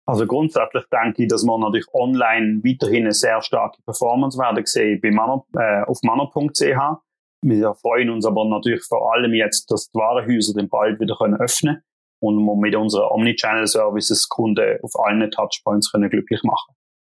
Also 0.09 0.27
grundsätzlich 0.27 0.85
denke 0.93 1.25
ich, 1.25 1.29
dass 1.29 1.43
wir 1.43 1.59
natürlich 1.59 1.87
online 1.93 2.61
weiterhin 2.65 3.05
eine 3.05 3.13
sehr 3.13 3.43
starke 3.43 3.83
Performance 3.83 4.39
werden 4.39 4.65
sehen 4.65 5.01
bei 5.01 5.11
Manner, 5.11 5.45
äh, 5.59 5.83
auf 5.83 5.99
manner.ch. 6.03 7.03
Wir 7.43 7.75
freuen 7.75 8.11
uns 8.11 8.25
aber 8.25 8.45
natürlich 8.45 8.85
vor 8.85 9.13
allem 9.13 9.35
jetzt, 9.35 9.71
dass 9.71 9.91
die 9.91 9.99
Warenhäuser 9.99 10.55
den 10.55 10.69
bald 10.69 11.01
wieder 11.01 11.17
können 11.17 11.41
öffnen 11.41 11.83
und 12.21 12.39
wir 12.39 12.57
mit 12.57 12.77
unseren 12.77 13.11
Omnichannel-Services 13.11 14.29
Kunden 14.29 14.79
auf 14.83 14.93
allen 14.99 15.29
Touchpoints 15.31 15.91
können 15.91 16.09
glücklich 16.09 16.43
machen. 16.45 16.75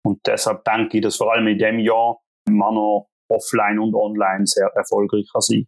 Und 0.05 0.21
deshalb 0.25 0.63
denke 0.63 0.97
ich, 0.97 1.03
dass 1.03 1.17
vor 1.17 1.33
allem 1.33 1.47
in 1.47 1.59
dem 1.59 1.79
Jahr 1.79 2.19
man 2.49 3.03
offline 3.29 3.79
und 3.79 3.95
online 3.95 4.45
sehr 4.45 4.67
erfolgreich 4.75 5.27
kann 5.31 5.41
sein. 5.41 5.67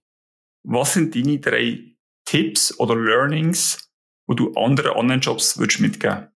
Was 0.63 0.93
sind 0.93 1.15
deine 1.15 1.39
drei 1.39 1.79
Tipps 2.25 2.77
oder 2.79 2.95
Learnings, 2.95 3.89
wo 4.27 4.33
du 4.33 4.53
andere 4.53 4.95
Online-Shops 4.95 5.57
würdest 5.57 5.79
mitgeben? 5.79 6.29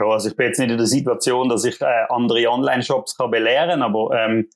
Ja, 0.00 0.06
also 0.06 0.28
ich 0.28 0.36
bin 0.36 0.46
jetzt 0.46 0.58
nicht 0.58 0.70
in 0.70 0.78
der 0.78 0.86
Situation, 0.86 1.48
dass 1.48 1.64
ich 1.64 1.80
äh, 1.80 2.06
andere 2.08 2.48
Online-Shops 2.48 3.16
kann 3.16 3.30
belehren, 3.30 3.82
aber 3.82 4.10
ähm, 4.18 4.50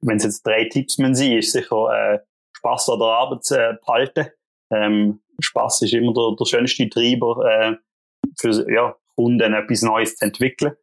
wenn 0.00 0.16
es 0.16 0.24
jetzt 0.24 0.46
drei 0.46 0.68
Tipps 0.68 0.98
müssen 0.98 1.14
sein, 1.14 1.38
ist 1.38 1.52
sicher 1.52 2.14
äh, 2.14 2.18
Spaß 2.56 2.88
an 2.90 2.98
der 2.98 3.08
Arbeit 3.08 3.44
zu 3.44 3.58
äh, 3.58 3.74
behalten. 3.84 4.26
Ähm, 4.72 5.20
Spaß 5.40 5.82
ist 5.82 5.92
immer 5.92 6.12
der, 6.12 6.34
der 6.38 6.44
schönste 6.46 6.88
Treiber 6.88 7.44
äh, 7.46 7.76
für 8.38 8.72
ja, 8.72 8.96
Kunden 9.14 9.54
etwas 9.54 9.82
Neues 9.82 10.16
zu 10.16 10.24
entwickeln. 10.24 10.74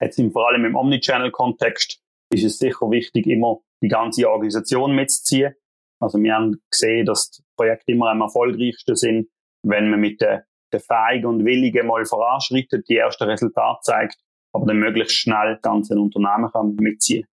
Jetzt 0.00 0.20
vor 0.32 0.48
allem 0.48 0.64
im 0.64 0.76
Omnichannel-Kontext 0.76 2.00
ist 2.30 2.44
es 2.44 2.58
sicher 2.58 2.90
wichtig, 2.90 3.26
immer 3.26 3.58
die 3.82 3.88
ganze 3.88 4.28
Organisation 4.28 4.94
mitzuziehen. 4.94 5.54
Also 6.00 6.18
wir 6.18 6.34
haben 6.34 6.60
gesehen, 6.70 7.06
dass 7.06 7.30
die 7.30 7.42
Projekte 7.56 7.92
immer 7.92 8.10
am 8.10 8.20
erfolgreichsten 8.20 8.94
sind, 8.94 9.28
wenn 9.64 9.90
man 9.90 10.00
mit 10.00 10.20
der, 10.20 10.44
der 10.72 10.80
Fähigen 10.80 11.26
und 11.26 11.44
Willigen 11.44 11.86
mal 11.86 12.04
voranschreitet, 12.04 12.88
die 12.88 12.96
ersten 12.96 13.24
Resultate 13.24 13.80
zeigt, 13.82 14.16
aber 14.52 14.66
dann 14.66 14.78
möglichst 14.78 15.16
schnell 15.16 15.58
ganze 15.62 15.98
Unternehmen 15.98 16.50
kann 16.52 16.76
mitziehen. 16.76 17.26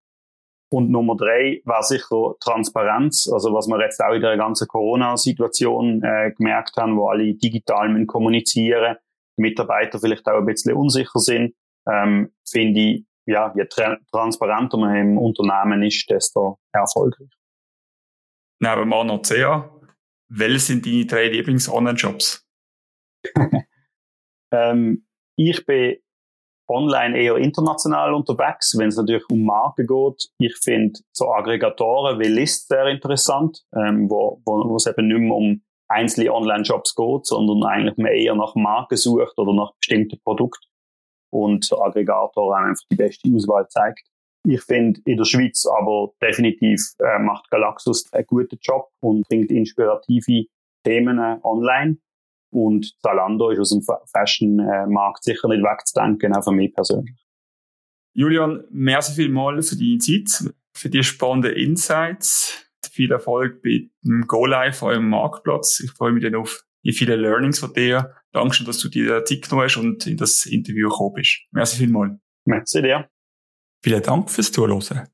Und 0.71 0.89
Nummer 0.89 1.15
drei 1.15 1.61
war 1.63 1.83
sicher 1.83 2.33
Transparenz, 2.39 3.29
also 3.31 3.53
was 3.53 3.67
wir 3.67 3.79
jetzt 3.81 4.01
auch 4.03 4.13
in 4.13 4.21
der 4.21 4.35
ganzen 4.35 4.67
Corona-Situation 4.67 6.01
äh, 6.03 6.31
gemerkt 6.35 6.75
haben, 6.77 6.97
wo 6.97 7.07
alle 7.07 7.35
digital 7.35 8.05
kommunizieren, 8.07 8.97
Mitarbeiter 9.37 9.99
vielleicht 9.99 10.27
auch 10.27 10.39
ein 10.39 10.45
bisschen 10.45 10.73
unsicher 10.73 11.19
sind, 11.19 11.53
ähm, 11.87 12.33
finde 12.49 12.79
ich, 12.79 13.05
ja, 13.25 13.51
je 13.55 13.65
tra 13.65 13.97
transparenter 14.11 14.77
man 14.77 14.95
im 14.95 15.17
Unternehmen 15.17 15.83
ist, 15.83 16.09
desto 16.09 16.59
erfolgreicher. 16.71 17.29
Neben 18.59 18.89
Manor 18.89 19.21
CA, 19.21 19.69
welche 20.29 20.59
sind 20.59 20.85
deine 20.85 21.05
drei 21.05 21.27
Lieblings-Online-Shops? 21.29 22.47
ähm, 24.51 25.07
ich 25.37 25.65
bin 25.65 25.97
online 26.67 27.17
eher 27.17 27.35
international 27.35 28.13
unterwegs, 28.13 28.75
wenn 28.77 28.87
es 28.87 28.97
natürlich 28.97 29.27
um 29.29 29.45
Marken 29.45 29.85
geht. 29.85 30.29
Ich 30.39 30.57
finde 30.63 30.99
so 31.11 31.31
Aggregatoren 31.31 32.19
wie 32.19 32.27
List 32.27 32.69
sehr 32.69 32.87
interessant, 32.87 33.63
ähm, 33.75 34.09
wo, 34.09 34.41
wo, 34.45 34.69
wo 34.69 34.75
es 34.77 34.87
eben 34.87 35.07
nicht 35.07 35.19
mehr 35.19 35.35
um 35.35 35.61
einzelne 35.87 36.33
Online-Shops 36.33 36.95
geht, 36.95 37.25
sondern 37.27 37.63
eigentlich 37.63 37.97
mehr 37.97 38.13
eher 38.13 38.35
nach 38.35 38.55
Marken 38.55 38.97
sucht 38.97 39.37
oder 39.37 39.53
nach 39.53 39.73
bestimmten 39.75 40.19
Produkten 40.23 40.65
und 41.35 41.69
der 41.69 41.79
Aggregator 41.79 42.57
einfach 42.57 42.83
die 42.89 42.95
beste 42.95 43.29
Auswahl 43.35 43.67
zeigt. 43.67 44.07
Ich 44.47 44.61
finde 44.61 45.01
in 45.05 45.17
der 45.17 45.25
Schweiz 45.25 45.65
aber 45.65 46.13
definitiv 46.21 46.81
äh, 46.99 47.19
macht 47.19 47.49
Galaxus 47.49 48.11
einen 48.13 48.25
guten 48.27 48.57
Job 48.61 48.89
und 49.01 49.27
bringt 49.27 49.51
inspirative 49.51 50.45
Themen 50.85 51.19
äh, 51.19 51.37
online. 51.43 51.97
Und 52.51 52.95
Zalando 53.01 53.49
ist 53.49 53.59
aus 53.59 53.71
dem 53.71 53.81
Fashion-Markt 53.81 55.23
sicher 55.23 55.49
nicht 55.49 55.63
wegzudenken, 55.63 56.33
auch 56.33 56.43
für 56.43 56.51
mich 56.51 56.73
persönlich. 56.73 57.15
Julian, 58.13 58.63
merci 58.69 59.13
vielmals 59.13 59.71
für 59.71 59.75
deine 59.75 59.97
Zeit, 59.97 60.53
für 60.73 60.89
die 60.89 61.03
spannenden 61.03 61.53
Insights. 61.53 62.65
Viel 62.91 63.11
Erfolg 63.11 63.61
bei 63.61 63.89
dem 64.03 64.25
Go 64.25 64.45
Live, 64.45 64.83
eurem 64.83 65.09
Marktplatz. 65.09 65.81
Ich 65.81 65.91
freue 65.91 66.13
mich 66.13 66.23
dann 66.23 66.35
auf 66.35 66.63
die 66.85 66.93
vielen 66.93 67.19
Learnings 67.19 67.59
von 67.59 67.73
dir. 67.73 68.15
Dankeschön, 68.31 68.65
dass 68.65 68.79
du 68.79 68.89
dir 68.89 69.25
Zeit 69.25 69.41
genommen 69.41 69.65
hast 69.65 69.77
und 69.77 70.07
in 70.07 70.17
das 70.17 70.45
Interview 70.45 70.89
gekommen 70.89 71.13
bist. 71.15 71.41
Merci 71.51 71.77
vielmals. 71.77 72.13
Merci 72.45 72.81
dir. 72.81 73.09
Vielen 73.83 74.03
Dank 74.03 74.29
fürs 74.29 74.51
Zuhören. 74.51 75.07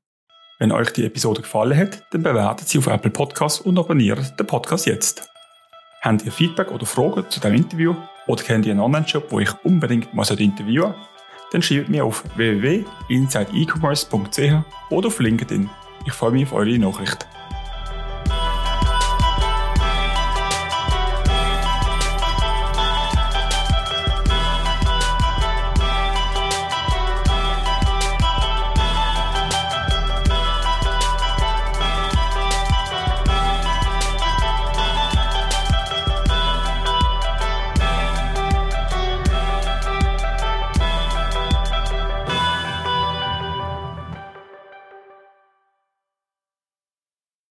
Wenn 0.58 0.70
euch 0.70 0.90
die 0.90 1.04
Episode 1.04 1.42
gefallen 1.42 1.76
hat, 1.76 2.04
dann 2.12 2.22
bewertet 2.22 2.68
sie 2.68 2.78
auf 2.78 2.86
Apple 2.86 3.10
Podcasts 3.10 3.60
und 3.60 3.76
abonniert 3.78 4.38
den 4.38 4.46
Podcast 4.46 4.86
jetzt. 4.86 5.28
Habt 6.02 6.24
ihr 6.24 6.32
Feedback 6.32 6.70
oder 6.70 6.86
Fragen 6.86 7.28
zu 7.30 7.40
diesem 7.40 7.56
Interview 7.56 7.96
oder 8.26 8.42
kennt 8.42 8.66
ihr 8.66 8.72
einen 8.72 8.80
Online-Shop, 8.80 9.26
wo 9.30 9.40
ich 9.40 9.50
unbedingt 9.64 10.12
mal 10.14 10.26
interviewen 10.38 10.92
sollte, 10.92 11.08
dann 11.52 11.62
schreibt 11.62 11.88
mir 11.88 12.04
auf 12.04 12.24
www.insideecommerce.ch 12.36 14.90
oder 14.90 15.06
auf 15.08 15.20
LinkedIn. 15.20 15.70
Ich 16.06 16.12
freue 16.12 16.32
mich 16.32 16.44
auf 16.44 16.52
eure 16.52 16.78
Nachricht. 16.78 17.26